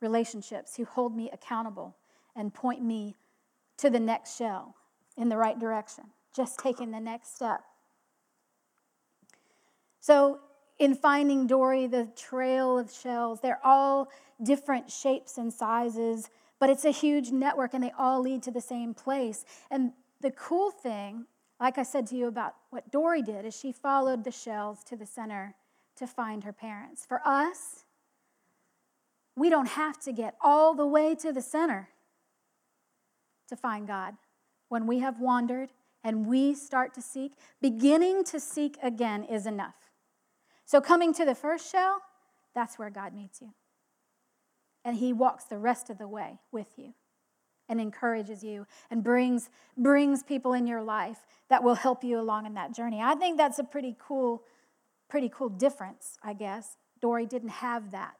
relationships 0.00 0.76
who 0.76 0.84
hold 0.84 1.16
me 1.16 1.30
accountable 1.32 1.96
and 2.36 2.54
point 2.54 2.82
me 2.82 3.16
to 3.78 3.90
the 3.90 4.00
next 4.00 4.36
shell 4.36 4.74
in 5.16 5.28
the 5.28 5.36
right 5.36 5.58
direction, 5.58 6.04
just 6.34 6.58
taking 6.58 6.90
the 6.90 7.00
next 7.00 7.34
step. 7.34 7.62
So, 10.00 10.40
in 10.78 10.94
finding 10.94 11.46
Dory, 11.46 11.88
the 11.88 12.08
trail 12.16 12.78
of 12.78 12.92
shells, 12.92 13.40
they're 13.40 13.60
all 13.64 14.08
different 14.42 14.90
shapes 14.90 15.36
and 15.36 15.52
sizes, 15.52 16.30
but 16.60 16.70
it's 16.70 16.84
a 16.84 16.90
huge 16.90 17.30
network 17.30 17.74
and 17.74 17.82
they 17.82 17.92
all 17.98 18.20
lead 18.20 18.42
to 18.44 18.52
the 18.52 18.60
same 18.60 18.94
place. 18.94 19.44
And 19.70 19.92
the 20.20 20.30
cool 20.30 20.70
thing, 20.70 21.26
like 21.60 21.78
I 21.78 21.82
said 21.82 22.06
to 22.08 22.16
you 22.16 22.28
about 22.28 22.54
what 22.70 22.90
Dory 22.92 23.22
did, 23.22 23.44
is 23.44 23.58
she 23.58 23.72
followed 23.72 24.22
the 24.22 24.30
shells 24.30 24.84
to 24.84 24.96
the 24.96 25.06
center 25.06 25.54
to 25.96 26.06
find 26.06 26.44
her 26.44 26.52
parents. 26.52 27.04
For 27.04 27.20
us, 27.24 27.84
we 29.38 29.50
don't 29.50 29.68
have 29.68 29.98
to 30.00 30.12
get 30.12 30.34
all 30.40 30.74
the 30.74 30.86
way 30.86 31.14
to 31.16 31.32
the 31.32 31.42
center 31.42 31.88
to 33.48 33.56
find 33.56 33.86
God 33.86 34.14
when 34.68 34.86
we 34.86 34.98
have 34.98 35.20
wandered 35.20 35.70
and 36.04 36.26
we 36.26 36.54
start 36.54 36.94
to 36.94 37.02
seek, 37.02 37.32
beginning 37.60 38.24
to 38.24 38.38
seek 38.38 38.76
again 38.82 39.24
is 39.24 39.46
enough. 39.46 39.74
So, 40.64 40.80
coming 40.80 41.12
to 41.14 41.24
the 41.24 41.34
first 41.34 41.70
shell, 41.70 42.02
that's 42.54 42.78
where 42.78 42.90
God 42.90 43.14
meets 43.14 43.40
you. 43.40 43.54
And 44.84 44.96
He 44.96 45.12
walks 45.12 45.44
the 45.44 45.58
rest 45.58 45.90
of 45.90 45.98
the 45.98 46.08
way 46.08 46.38
with 46.52 46.68
you 46.76 46.94
and 47.68 47.80
encourages 47.80 48.42
you 48.42 48.66
and 48.90 49.02
brings, 49.02 49.50
brings 49.76 50.22
people 50.22 50.52
in 50.52 50.66
your 50.66 50.82
life 50.82 51.26
that 51.50 51.62
will 51.62 51.74
help 51.74 52.04
you 52.04 52.18
along 52.18 52.46
in 52.46 52.54
that 52.54 52.74
journey. 52.74 53.00
I 53.02 53.14
think 53.14 53.36
that's 53.36 53.58
a 53.58 53.64
pretty 53.64 53.96
cool, 53.98 54.42
pretty 55.08 55.28
cool 55.28 55.48
difference, 55.48 56.18
I 56.22 56.32
guess. 56.32 56.76
Dory 57.00 57.26
didn't 57.26 57.50
have 57.50 57.90
that. 57.90 58.14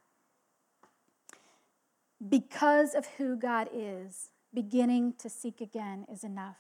Because 2.27 2.95
of 2.95 3.07
who 3.19 3.37
God 3.37 3.69
is, 3.73 4.31
beginning 4.53 5.15
to 5.19 5.29
seek 5.29 5.61
again 5.61 6.07
is 6.11 6.25
enough. 6.25 6.57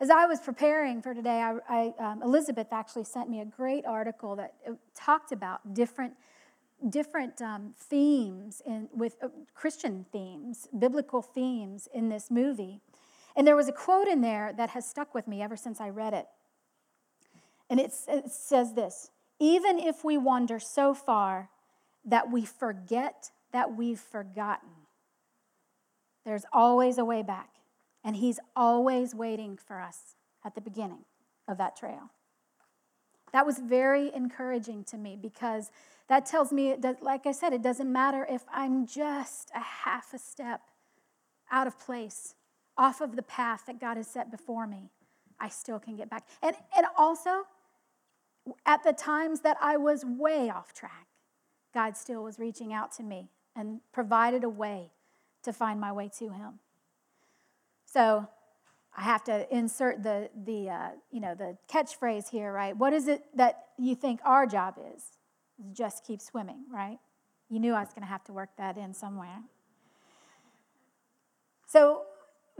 As 0.00 0.08
I 0.08 0.24
was 0.24 0.40
preparing 0.40 1.02
for 1.02 1.12
today, 1.12 1.42
I, 1.42 1.58
I, 1.68 1.94
um, 1.98 2.22
Elizabeth 2.22 2.68
actually 2.72 3.04
sent 3.04 3.28
me 3.28 3.40
a 3.40 3.44
great 3.44 3.84
article 3.84 4.34
that 4.36 4.54
uh, 4.66 4.72
talked 4.94 5.30
about 5.30 5.74
different, 5.74 6.14
different 6.88 7.42
um, 7.42 7.74
themes 7.78 8.62
in, 8.66 8.88
with 8.94 9.16
uh, 9.22 9.28
Christian 9.54 10.06
themes, 10.10 10.68
biblical 10.78 11.20
themes 11.20 11.86
in 11.92 12.08
this 12.08 12.30
movie. 12.30 12.80
And 13.36 13.46
there 13.46 13.56
was 13.56 13.68
a 13.68 13.72
quote 13.72 14.08
in 14.08 14.22
there 14.22 14.54
that 14.56 14.70
has 14.70 14.88
stuck 14.88 15.14
with 15.14 15.28
me 15.28 15.42
ever 15.42 15.56
since 15.56 15.82
I 15.82 15.90
read 15.90 16.14
it. 16.14 16.26
And 17.68 17.78
it 17.78 17.92
says 17.92 18.72
this 18.72 19.10
Even 19.38 19.78
if 19.78 20.02
we 20.02 20.16
wander 20.16 20.58
so 20.58 20.94
far 20.94 21.50
that 22.06 22.32
we 22.32 22.46
forget 22.46 23.30
that 23.52 23.76
we've 23.76 24.00
forgotten, 24.00 24.70
there's 26.24 26.44
always 26.52 26.98
a 26.98 27.04
way 27.04 27.22
back. 27.22 27.50
And 28.04 28.16
He's 28.16 28.40
always 28.56 29.14
waiting 29.14 29.56
for 29.56 29.80
us 29.80 30.14
at 30.44 30.54
the 30.54 30.60
beginning 30.60 31.04
of 31.48 31.58
that 31.58 31.76
trail. 31.76 32.10
That 33.32 33.46
was 33.46 33.58
very 33.58 34.12
encouraging 34.14 34.84
to 34.84 34.96
me 34.96 35.16
because 35.20 35.70
that 36.08 36.26
tells 36.26 36.52
me, 36.52 36.74
does, 36.80 36.96
like 37.00 37.26
I 37.26 37.32
said, 37.32 37.52
it 37.52 37.62
doesn't 37.62 37.90
matter 37.90 38.26
if 38.28 38.42
I'm 38.52 38.86
just 38.86 39.50
a 39.54 39.60
half 39.60 40.12
a 40.12 40.18
step 40.18 40.62
out 41.50 41.66
of 41.66 41.78
place, 41.78 42.34
off 42.76 43.00
of 43.00 43.16
the 43.16 43.22
path 43.22 43.64
that 43.66 43.80
God 43.80 43.96
has 43.96 44.08
set 44.08 44.30
before 44.30 44.66
me. 44.66 44.90
I 45.38 45.48
still 45.48 45.78
can 45.78 45.96
get 45.96 46.10
back. 46.10 46.26
And, 46.42 46.56
and 46.76 46.86
also, 46.96 47.44
at 48.66 48.82
the 48.82 48.92
times 48.92 49.40
that 49.40 49.56
I 49.60 49.76
was 49.76 50.04
way 50.04 50.50
off 50.50 50.72
track, 50.72 51.06
God 51.72 51.96
still 51.96 52.24
was 52.24 52.38
reaching 52.38 52.72
out 52.72 52.92
to 52.96 53.02
me 53.02 53.28
and 53.56 53.80
provided 53.92 54.44
a 54.44 54.48
way 54.48 54.92
to 55.42 55.52
find 55.52 55.80
my 55.80 55.92
way 55.92 56.10
to 56.18 56.30
Him. 56.30 56.60
So 57.84 58.28
I 58.96 59.02
have 59.02 59.24
to 59.24 59.52
insert 59.54 60.02
the, 60.02 60.30
the, 60.44 60.70
uh, 60.70 60.88
you 61.10 61.20
know, 61.20 61.34
the 61.34 61.56
catchphrase 61.68 62.30
here, 62.30 62.52
right? 62.52 62.76
What 62.76 62.92
is 62.92 63.08
it 63.08 63.24
that 63.36 63.64
you 63.78 63.94
think 63.94 64.20
our 64.24 64.46
job 64.46 64.76
is? 64.94 65.04
Just 65.72 66.04
keep 66.04 66.20
swimming, 66.20 66.64
right? 66.72 66.98
You 67.48 67.60
knew 67.60 67.74
I 67.74 67.80
was 67.80 67.88
going 67.88 68.02
to 68.02 68.08
have 68.08 68.24
to 68.24 68.32
work 68.32 68.50
that 68.58 68.76
in 68.76 68.94
somewhere. 68.94 69.42
So, 71.66 72.02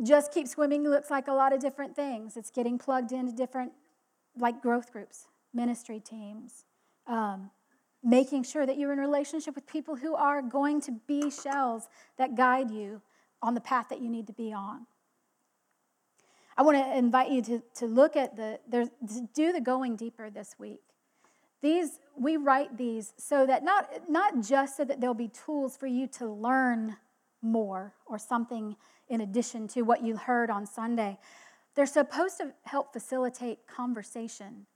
just 0.03 0.33
keep 0.33 0.49
swimming 0.49 0.89
looks 0.89 1.11
like 1.11 1.29
a 1.29 1.33
lot 1.33 1.53
of 1.53 1.61
different 1.61 1.95
things. 1.95 2.37
It's 2.37 2.51
getting 2.51 2.79
plugged 2.79 3.13
into 3.13 3.33
different, 3.33 3.73
like 4.39 4.63
growth 4.63 4.93
groups, 4.93 5.27
ministry 5.53 6.01
teams, 6.01 6.65
um, 7.07 7.51
making 8.03 8.45
sure 8.45 8.65
that 8.65 8.79
you're 8.79 8.93
in 8.93 8.99
relationship 8.99 9.55
with 9.55 9.67
people 9.67 9.97
who 9.97 10.15
are 10.15 10.41
going 10.43 10.81
to 10.83 10.93
be 11.07 11.31
shells 11.31 11.89
that 12.17 12.35
guide 12.35 12.71
you 12.71 13.03
on 13.43 13.55
the 13.55 13.61
path 13.61 13.87
that 13.91 14.01
you 14.01 14.09
need 14.09 14.27
to 14.27 14.33
be 14.33 14.53
on. 14.53 14.87
I 16.57 16.63
want 16.63 16.77
to 16.79 16.97
invite 16.97 17.31
you 17.31 17.43
to, 17.43 17.63
to 17.77 17.87
look 17.87 18.17
at 18.17 18.37
the, 18.37 18.59
to 18.71 19.29
do 19.35 19.53
the 19.53 19.61
going 19.61 19.97
deeper 19.97 20.31
this 20.31 20.57
week. 20.59 20.81
These, 21.63 21.99
we 22.17 22.37
write 22.37 22.77
these 22.77 23.13
so 23.17 23.47
that 23.47 23.65
not, 23.65 24.09
not 24.09 24.43
just 24.43 24.77
so 24.77 24.85
that 24.85 25.01
there'll 25.01 25.15
be 25.15 25.29
tools 25.29 25.77
for 25.77 25.87
you 25.87 26.07
to 26.19 26.27
learn 26.27 26.97
more 27.43 27.95
or 28.07 28.19
something 28.19 28.77
in 29.09 29.21
addition 29.21 29.69
to 29.69 29.83
what 29.83 30.03
you 30.03 30.17
heard 30.17 30.51
on 30.51 30.67
Sunday. 30.67 31.19
They're 31.75 31.87
supposed 31.87 32.39
to 32.39 32.53
help 32.65 32.93
facilitate 32.93 33.67
conversation 33.67 34.67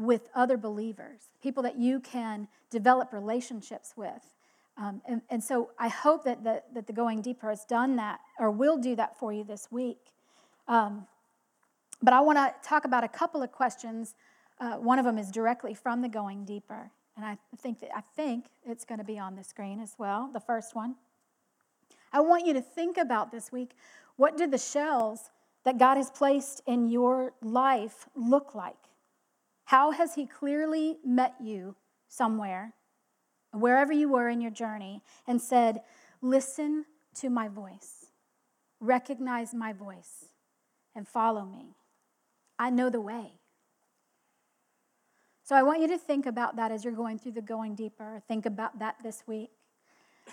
with 0.00 0.28
other 0.34 0.56
believers, 0.56 1.28
people 1.42 1.62
that 1.62 1.78
you 1.78 2.00
can 2.00 2.48
develop 2.70 3.12
relationships 3.12 3.92
with. 3.96 4.34
Um, 4.76 5.02
and, 5.06 5.20
and, 5.28 5.44
so 5.44 5.70
I 5.78 5.88
hope 5.88 6.24
that 6.24 6.42
the, 6.42 6.62
that 6.72 6.86
the 6.86 6.92
Going 6.92 7.20
Deeper 7.20 7.50
has 7.50 7.64
done 7.66 7.96
that 7.96 8.20
or 8.38 8.50
will 8.50 8.78
do 8.78 8.96
that 8.96 9.18
for 9.18 9.30
you 9.30 9.44
this 9.44 9.68
week. 9.70 9.98
Um, 10.68 11.06
but 12.02 12.14
I 12.14 12.20
want 12.20 12.38
to 12.38 12.54
talk 12.66 12.86
about 12.86 13.04
a 13.04 13.08
couple 13.08 13.42
of 13.42 13.52
questions. 13.52 14.14
Uh, 14.58 14.76
one 14.76 14.98
of 14.98 15.04
them 15.04 15.18
is 15.18 15.30
directly 15.30 15.74
from 15.74 16.00
the 16.00 16.08
Going 16.08 16.46
Deeper, 16.46 16.90
and 17.16 17.26
I 17.26 17.36
think 17.58 17.80
that 17.80 17.90
I 17.94 18.00
think 18.16 18.46
it's 18.64 18.86
going 18.86 19.00
to 19.00 19.04
be 19.04 19.18
on 19.18 19.36
the 19.36 19.44
screen 19.44 19.80
as 19.80 19.96
well. 19.98 20.30
The 20.32 20.40
first 20.40 20.74
one. 20.74 20.94
I 22.12 22.20
want 22.20 22.46
you 22.46 22.54
to 22.54 22.62
think 22.62 22.96
about 22.96 23.30
this 23.30 23.52
week. 23.52 23.72
What 24.16 24.38
do 24.38 24.46
the 24.46 24.58
shells 24.58 25.30
that 25.64 25.76
God 25.76 25.96
has 25.96 26.10
placed 26.10 26.62
in 26.66 26.88
your 26.88 27.34
life 27.42 28.08
look 28.14 28.54
like? 28.54 28.89
How 29.70 29.92
has 29.92 30.16
He 30.16 30.26
clearly 30.26 30.98
met 31.04 31.36
you 31.40 31.76
somewhere, 32.08 32.74
wherever 33.52 33.92
you 33.92 34.08
were 34.08 34.28
in 34.28 34.40
your 34.40 34.50
journey, 34.50 35.00
and 35.28 35.40
said, 35.40 35.82
Listen 36.20 36.86
to 37.14 37.30
my 37.30 37.46
voice, 37.46 38.06
recognize 38.80 39.54
my 39.54 39.72
voice, 39.72 40.24
and 40.92 41.06
follow 41.06 41.44
me? 41.44 41.76
I 42.58 42.70
know 42.70 42.90
the 42.90 43.00
way. 43.00 43.38
So 45.44 45.54
I 45.54 45.62
want 45.62 45.80
you 45.80 45.86
to 45.86 45.98
think 45.98 46.26
about 46.26 46.56
that 46.56 46.72
as 46.72 46.84
you're 46.84 46.92
going 46.92 47.20
through 47.20 47.32
the 47.32 47.40
going 47.40 47.76
deeper. 47.76 48.20
Think 48.26 48.46
about 48.46 48.80
that 48.80 48.96
this 49.04 49.22
week. 49.28 49.50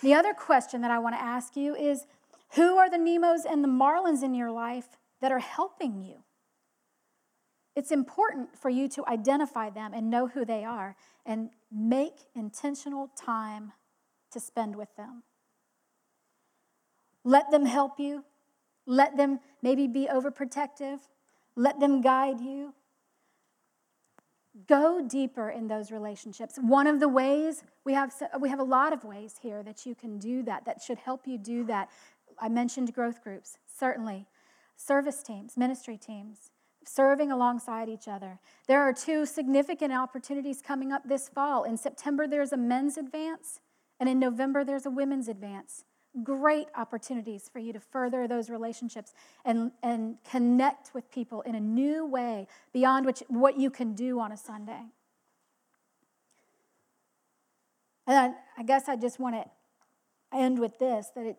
The 0.02 0.16
other 0.16 0.34
question 0.34 0.82
that 0.82 0.90
I 0.90 0.98
want 0.98 1.14
to 1.14 1.22
ask 1.22 1.56
you 1.56 1.76
is 1.76 2.08
who 2.56 2.78
are 2.78 2.90
the 2.90 2.98
Nemos 2.98 3.46
and 3.46 3.64
the 3.64 3.68
Marlins 3.68 4.24
in 4.24 4.34
your 4.34 4.50
life 4.50 4.98
that 5.22 5.32
are 5.32 5.38
helping 5.38 6.02
you? 6.02 6.24
It's 7.78 7.92
important 7.92 8.58
for 8.58 8.70
you 8.70 8.88
to 8.90 9.06
identify 9.06 9.70
them 9.70 9.94
and 9.94 10.10
know 10.10 10.26
who 10.26 10.44
they 10.46 10.66
are 10.66 10.96
and 11.28 11.52
make 11.72 12.16
intentional 12.34 13.12
time 13.16 13.72
to 14.32 14.40
spend 14.40 14.76
with 14.76 14.96
them. 14.96 15.22
Let 17.24 17.52
them 17.52 17.68
help 17.68 18.00
you. 18.00 18.26
Let 18.88 19.16
them 19.16 19.42
maybe 19.62 19.86
be 19.88 20.10
overprotective. 20.12 21.02
Let 21.56 21.80
them 21.80 22.02
guide 22.02 22.40
you. 22.40 22.74
Go 24.68 25.08
deeper 25.08 25.52
in 25.52 25.68
those 25.68 25.92
relationships. 25.92 26.58
One 26.60 26.88
of 26.88 27.00
the 27.00 27.08
ways, 27.08 27.64
we 27.86 27.94
have, 27.94 28.12
we 28.40 28.50
have 28.50 28.60
a 28.60 28.64
lot 28.64 28.92
of 28.92 29.04
ways 29.04 29.36
here 29.40 29.62
that 29.62 29.86
you 29.86 29.94
can 29.94 30.18
do 30.18 30.42
that, 30.44 30.66
that 30.66 30.82
should 30.82 30.98
help 30.98 31.28
you 31.28 31.38
do 31.38 31.64
that. 31.66 31.90
I 32.42 32.50
mentioned 32.50 32.92
growth 32.96 33.22
groups, 33.24 33.60
certainly. 33.68 34.26
Service 34.76 35.22
teams, 35.22 35.58
ministry 35.58 35.96
teams, 35.96 36.50
serving 36.88 37.32
alongside 37.32 37.90
each 37.90 38.08
other. 38.08 38.40
There 38.68 38.82
are 38.82 38.94
two 38.94 39.26
significant 39.26 39.94
opportunities 39.94 40.62
coming 40.62 40.92
up 40.92 41.08
this 41.08 41.30
fall. 41.30 41.64
In 41.64 41.78
September, 41.78 42.28
there's 42.28 42.54
a 42.54 42.58
men's 42.58 42.98
advance, 42.98 43.60
and 44.00 44.08
in 44.08 44.20
November, 44.20 44.64
there's 44.64 44.86
a 44.86 44.90
women's 44.90 45.28
advance. 45.28 45.84
Great 46.24 46.68
opportunities 46.76 47.50
for 47.52 47.60
you 47.60 47.74
to 47.74 47.80
further 47.80 48.28
those 48.28 48.50
relationships 48.50 49.14
and, 49.46 49.72
and 49.84 50.18
connect 50.30 50.94
with 50.94 51.12
people 51.12 51.42
in 51.42 51.54
a 51.54 51.60
new 51.60 52.06
way 52.06 52.48
beyond 52.74 53.06
which, 53.06 53.22
what 53.28 53.58
you 53.60 53.70
can 53.70 53.94
do 53.94 54.20
on 54.20 54.32
a 54.32 54.38
Sunday. 54.38 54.82
And 58.08 58.18
I, 58.18 58.62
I 58.62 58.64
guess 58.64 58.88
I 58.88 58.96
just 58.96 59.20
want 59.20 59.36
to 59.36 59.46
end 60.36 60.60
with 60.60 60.80
this 60.80 61.12
that 61.16 61.26
it, 61.26 61.38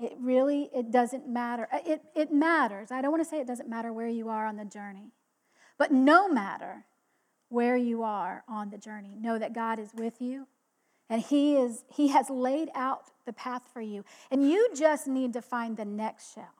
it 0.00 0.12
really 0.20 0.70
it 0.74 0.90
doesn't 0.90 1.28
matter. 1.28 1.68
Uh, 1.72 1.78
it, 1.86 2.02
it 2.14 2.32
matters. 2.32 2.90
I 2.90 3.00
don't 3.00 3.10
want 3.10 3.22
to 3.22 3.28
say 3.28 3.40
it 3.40 3.46
doesn't 3.46 3.68
matter 3.68 3.92
where 3.92 4.08
you 4.08 4.28
are 4.28 4.46
on 4.46 4.56
the 4.56 4.64
journey. 4.64 5.12
But 5.78 5.92
no 5.92 6.28
matter 6.28 6.84
where 7.48 7.76
you 7.76 8.02
are 8.02 8.44
on 8.48 8.70
the 8.70 8.78
journey, 8.78 9.16
know 9.18 9.38
that 9.38 9.54
God 9.54 9.78
is 9.78 9.90
with 9.94 10.20
you 10.20 10.46
and 11.08 11.22
he 11.22 11.56
is 11.56 11.84
he 11.88 12.08
has 12.08 12.30
laid 12.30 12.70
out 12.74 13.10
the 13.26 13.32
path 13.32 13.62
for 13.72 13.80
you. 13.80 14.04
And 14.30 14.48
you 14.48 14.68
just 14.74 15.06
need 15.06 15.32
to 15.34 15.42
find 15.42 15.76
the 15.76 15.84
next 15.84 16.34
shell. 16.34 16.54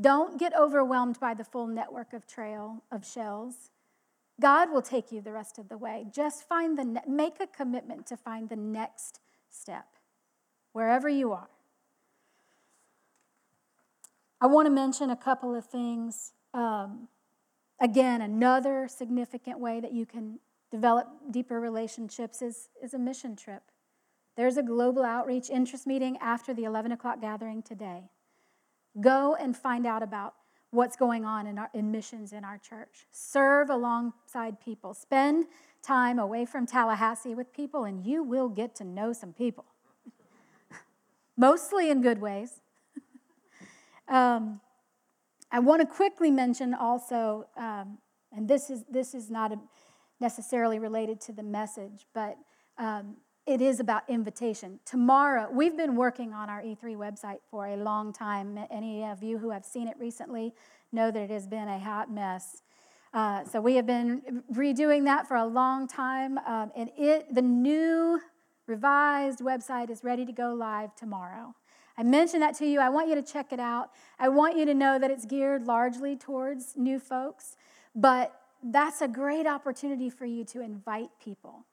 Don't 0.00 0.38
get 0.38 0.56
overwhelmed 0.58 1.20
by 1.20 1.34
the 1.34 1.44
full 1.44 1.66
network 1.66 2.12
of 2.12 2.26
trail 2.26 2.82
of 2.90 3.06
shells. 3.06 3.70
God 4.40 4.70
will 4.72 4.82
take 4.82 5.12
you 5.12 5.20
the 5.20 5.32
rest 5.32 5.58
of 5.58 5.68
the 5.68 5.78
way. 5.78 6.06
Just 6.12 6.48
find 6.48 6.76
the 6.76 6.84
ne- 6.84 7.00
make 7.06 7.38
a 7.40 7.46
commitment 7.46 8.06
to 8.08 8.16
find 8.16 8.48
the 8.48 8.56
next 8.56 9.20
step 9.48 9.86
wherever 10.72 11.08
you 11.08 11.32
are. 11.32 11.48
I 14.44 14.46
want 14.46 14.66
to 14.66 14.70
mention 14.70 15.08
a 15.08 15.16
couple 15.16 15.54
of 15.54 15.64
things. 15.64 16.34
Um, 16.52 17.08
again, 17.80 18.20
another 18.20 18.88
significant 18.88 19.58
way 19.58 19.80
that 19.80 19.94
you 19.94 20.04
can 20.04 20.38
develop 20.70 21.08
deeper 21.30 21.58
relationships 21.58 22.42
is, 22.42 22.68
is 22.82 22.92
a 22.92 22.98
mission 22.98 23.36
trip. 23.36 23.62
There's 24.36 24.58
a 24.58 24.62
global 24.62 25.02
outreach 25.02 25.48
interest 25.48 25.86
meeting 25.86 26.18
after 26.18 26.52
the 26.52 26.64
11 26.64 26.92
o'clock 26.92 27.22
gathering 27.22 27.62
today. 27.62 28.10
Go 29.00 29.34
and 29.34 29.56
find 29.56 29.86
out 29.86 30.02
about 30.02 30.34
what's 30.72 30.94
going 30.94 31.24
on 31.24 31.46
in, 31.46 31.58
our, 31.58 31.70
in 31.72 31.90
missions 31.90 32.34
in 32.34 32.44
our 32.44 32.58
church. 32.58 33.06
Serve 33.10 33.70
alongside 33.70 34.60
people. 34.60 34.92
Spend 34.92 35.46
time 35.82 36.18
away 36.18 36.44
from 36.44 36.66
Tallahassee 36.66 37.34
with 37.34 37.50
people, 37.54 37.84
and 37.84 38.04
you 38.04 38.22
will 38.22 38.50
get 38.50 38.74
to 38.74 38.84
know 38.84 39.14
some 39.14 39.32
people. 39.32 39.64
Mostly 41.38 41.88
in 41.88 42.02
good 42.02 42.20
ways. 42.20 42.60
Um, 44.08 44.60
I 45.50 45.60
want 45.60 45.80
to 45.80 45.86
quickly 45.86 46.30
mention 46.30 46.74
also, 46.74 47.46
um, 47.56 47.98
and 48.32 48.48
this 48.48 48.70
is, 48.70 48.84
this 48.90 49.14
is 49.14 49.30
not 49.30 49.52
a, 49.52 49.58
necessarily 50.20 50.78
related 50.78 51.20
to 51.22 51.32
the 51.32 51.42
message, 51.42 52.06
but 52.14 52.36
um, 52.78 53.16
it 53.46 53.60
is 53.60 53.78
about 53.78 54.02
invitation. 54.08 54.80
Tomorrow, 54.84 55.48
we've 55.52 55.76
been 55.76 55.96
working 55.96 56.32
on 56.32 56.48
our 56.48 56.62
E3 56.62 56.96
website 56.96 57.38
for 57.50 57.66
a 57.66 57.76
long 57.76 58.12
time. 58.12 58.58
Any 58.70 59.04
of 59.04 59.22
you 59.22 59.38
who 59.38 59.50
have 59.50 59.64
seen 59.64 59.86
it 59.86 59.96
recently 59.98 60.54
know 60.92 61.10
that 61.10 61.20
it 61.20 61.30
has 61.30 61.46
been 61.46 61.68
a 61.68 61.78
hot 61.78 62.10
mess. 62.10 62.62
Uh, 63.12 63.44
so 63.44 63.60
we 63.60 63.76
have 63.76 63.86
been 63.86 64.42
redoing 64.52 65.04
that 65.04 65.28
for 65.28 65.36
a 65.36 65.46
long 65.46 65.86
time, 65.86 66.36
um, 66.38 66.72
and 66.74 66.90
it 66.98 67.32
the 67.32 67.42
new 67.42 68.20
revised 68.66 69.38
website 69.38 69.88
is 69.88 70.02
ready 70.02 70.26
to 70.26 70.32
go 70.32 70.52
live 70.52 70.94
tomorrow. 70.96 71.54
I 71.96 72.02
mentioned 72.02 72.42
that 72.42 72.56
to 72.56 72.66
you. 72.66 72.80
I 72.80 72.88
want 72.88 73.08
you 73.08 73.14
to 73.14 73.22
check 73.22 73.52
it 73.52 73.60
out. 73.60 73.90
I 74.18 74.28
want 74.28 74.56
you 74.56 74.64
to 74.66 74.74
know 74.74 74.98
that 74.98 75.10
it's 75.10 75.24
geared 75.24 75.66
largely 75.66 76.16
towards 76.16 76.74
new 76.76 76.98
folks, 76.98 77.56
but 77.94 78.34
that's 78.62 79.00
a 79.00 79.08
great 79.08 79.46
opportunity 79.46 80.10
for 80.10 80.24
you 80.24 80.44
to 80.46 80.60
invite 80.60 81.10
people, 81.22 81.66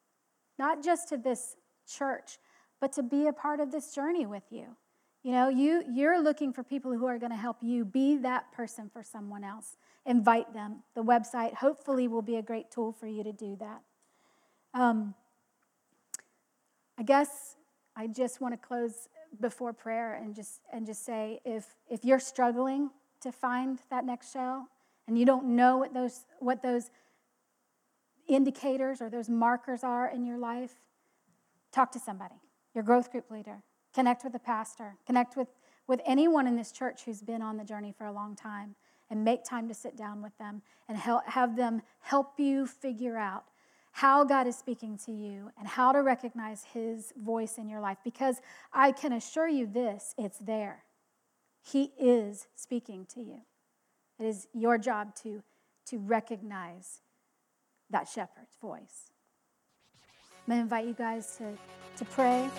not 0.59 0.83
just 0.83 1.09
to 1.09 1.17
this 1.17 1.55
church, 1.87 2.37
but 2.79 2.93
to 2.93 3.03
be 3.03 3.27
a 3.27 3.33
part 3.33 3.59
of 3.59 3.71
this 3.71 3.93
journey 3.95 4.25
with 4.25 4.43
you. 4.51 4.75
You 5.23 5.31
know, 5.31 5.49
you, 5.49 5.83
you're 5.91 6.21
looking 6.21 6.51
for 6.51 6.63
people 6.63 6.91
who 6.93 7.05
are 7.05 7.19
going 7.19 7.31
to 7.31 7.37
help 7.37 7.57
you 7.61 7.85
be 7.85 8.17
that 8.17 8.51
person 8.51 8.89
for 8.91 9.03
someone 9.03 9.43
else. 9.43 9.77
Invite 10.05 10.53
them. 10.53 10.83
The 10.95 11.03
website 11.03 11.53
hopefully 11.53 12.07
will 12.07 12.23
be 12.23 12.37
a 12.37 12.41
great 12.41 12.71
tool 12.71 12.91
for 12.91 13.05
you 13.05 13.23
to 13.23 13.31
do 13.31 13.55
that. 13.59 13.81
Um, 14.73 15.13
I 16.97 17.03
guess 17.03 17.55
I 17.95 18.07
just 18.07 18.41
want 18.41 18.53
to 18.53 18.57
close 18.57 19.09
before 19.39 19.73
prayer 19.73 20.15
and 20.15 20.35
just 20.35 20.61
and 20.73 20.85
just 20.85 21.05
say 21.05 21.39
if 21.45 21.65
if 21.89 22.03
you're 22.03 22.19
struggling 22.19 22.89
to 23.21 23.31
find 23.31 23.79
that 23.89 24.05
next 24.05 24.33
shell 24.33 24.67
and 25.07 25.17
you 25.17 25.25
don't 25.25 25.45
know 25.45 25.77
what 25.77 25.93
those 25.93 26.25
what 26.39 26.61
those 26.61 26.89
indicators 28.27 29.01
or 29.01 29.09
those 29.09 29.29
markers 29.29 29.83
are 29.83 30.07
in 30.07 30.25
your 30.25 30.37
life, 30.37 30.73
talk 31.71 31.91
to 31.91 31.99
somebody, 31.99 32.35
your 32.73 32.83
growth 32.83 33.11
group 33.11 33.29
leader, 33.29 33.61
connect 33.93 34.23
with 34.23 34.33
a 34.35 34.39
pastor, 34.39 34.95
connect 35.05 35.35
with, 35.35 35.47
with 35.87 36.01
anyone 36.05 36.47
in 36.47 36.55
this 36.55 36.71
church 36.71 37.03
who's 37.05 37.21
been 37.21 37.41
on 37.41 37.57
the 37.57 37.63
journey 37.63 37.93
for 37.95 38.05
a 38.05 38.11
long 38.11 38.35
time, 38.35 38.75
and 39.09 39.25
make 39.25 39.43
time 39.43 39.67
to 39.67 39.73
sit 39.73 39.97
down 39.97 40.21
with 40.21 40.37
them 40.37 40.61
and 40.87 40.97
help, 40.97 41.27
have 41.27 41.57
them 41.57 41.81
help 41.99 42.39
you 42.39 42.65
figure 42.65 43.17
out 43.17 43.43
how 43.91 44.23
God 44.23 44.47
is 44.47 44.55
speaking 44.55 44.97
to 45.05 45.11
you 45.11 45.51
and 45.59 45.67
how 45.67 45.91
to 45.91 45.99
recognize 45.99 46.63
His 46.73 47.13
voice 47.21 47.57
in 47.57 47.67
your 47.69 47.81
life. 47.81 47.97
Because 48.03 48.41
I 48.73 48.91
can 48.91 49.13
assure 49.13 49.47
you 49.47 49.67
this 49.67 50.15
it's 50.17 50.37
there. 50.39 50.83
He 51.61 51.91
is 51.99 52.47
speaking 52.55 53.05
to 53.13 53.21
you. 53.21 53.41
It 54.19 54.25
is 54.25 54.47
your 54.53 54.77
job 54.77 55.15
to, 55.23 55.43
to 55.87 55.97
recognize 55.97 57.01
that 57.89 58.07
shepherd's 58.07 58.55
voice. 58.61 59.11
I'm 60.47 60.53
going 60.53 60.59
to 60.59 60.63
invite 60.63 60.87
you 60.87 60.93
guys 60.93 61.37
to, 61.37 61.57
to 61.97 62.05
pray. 62.05 62.49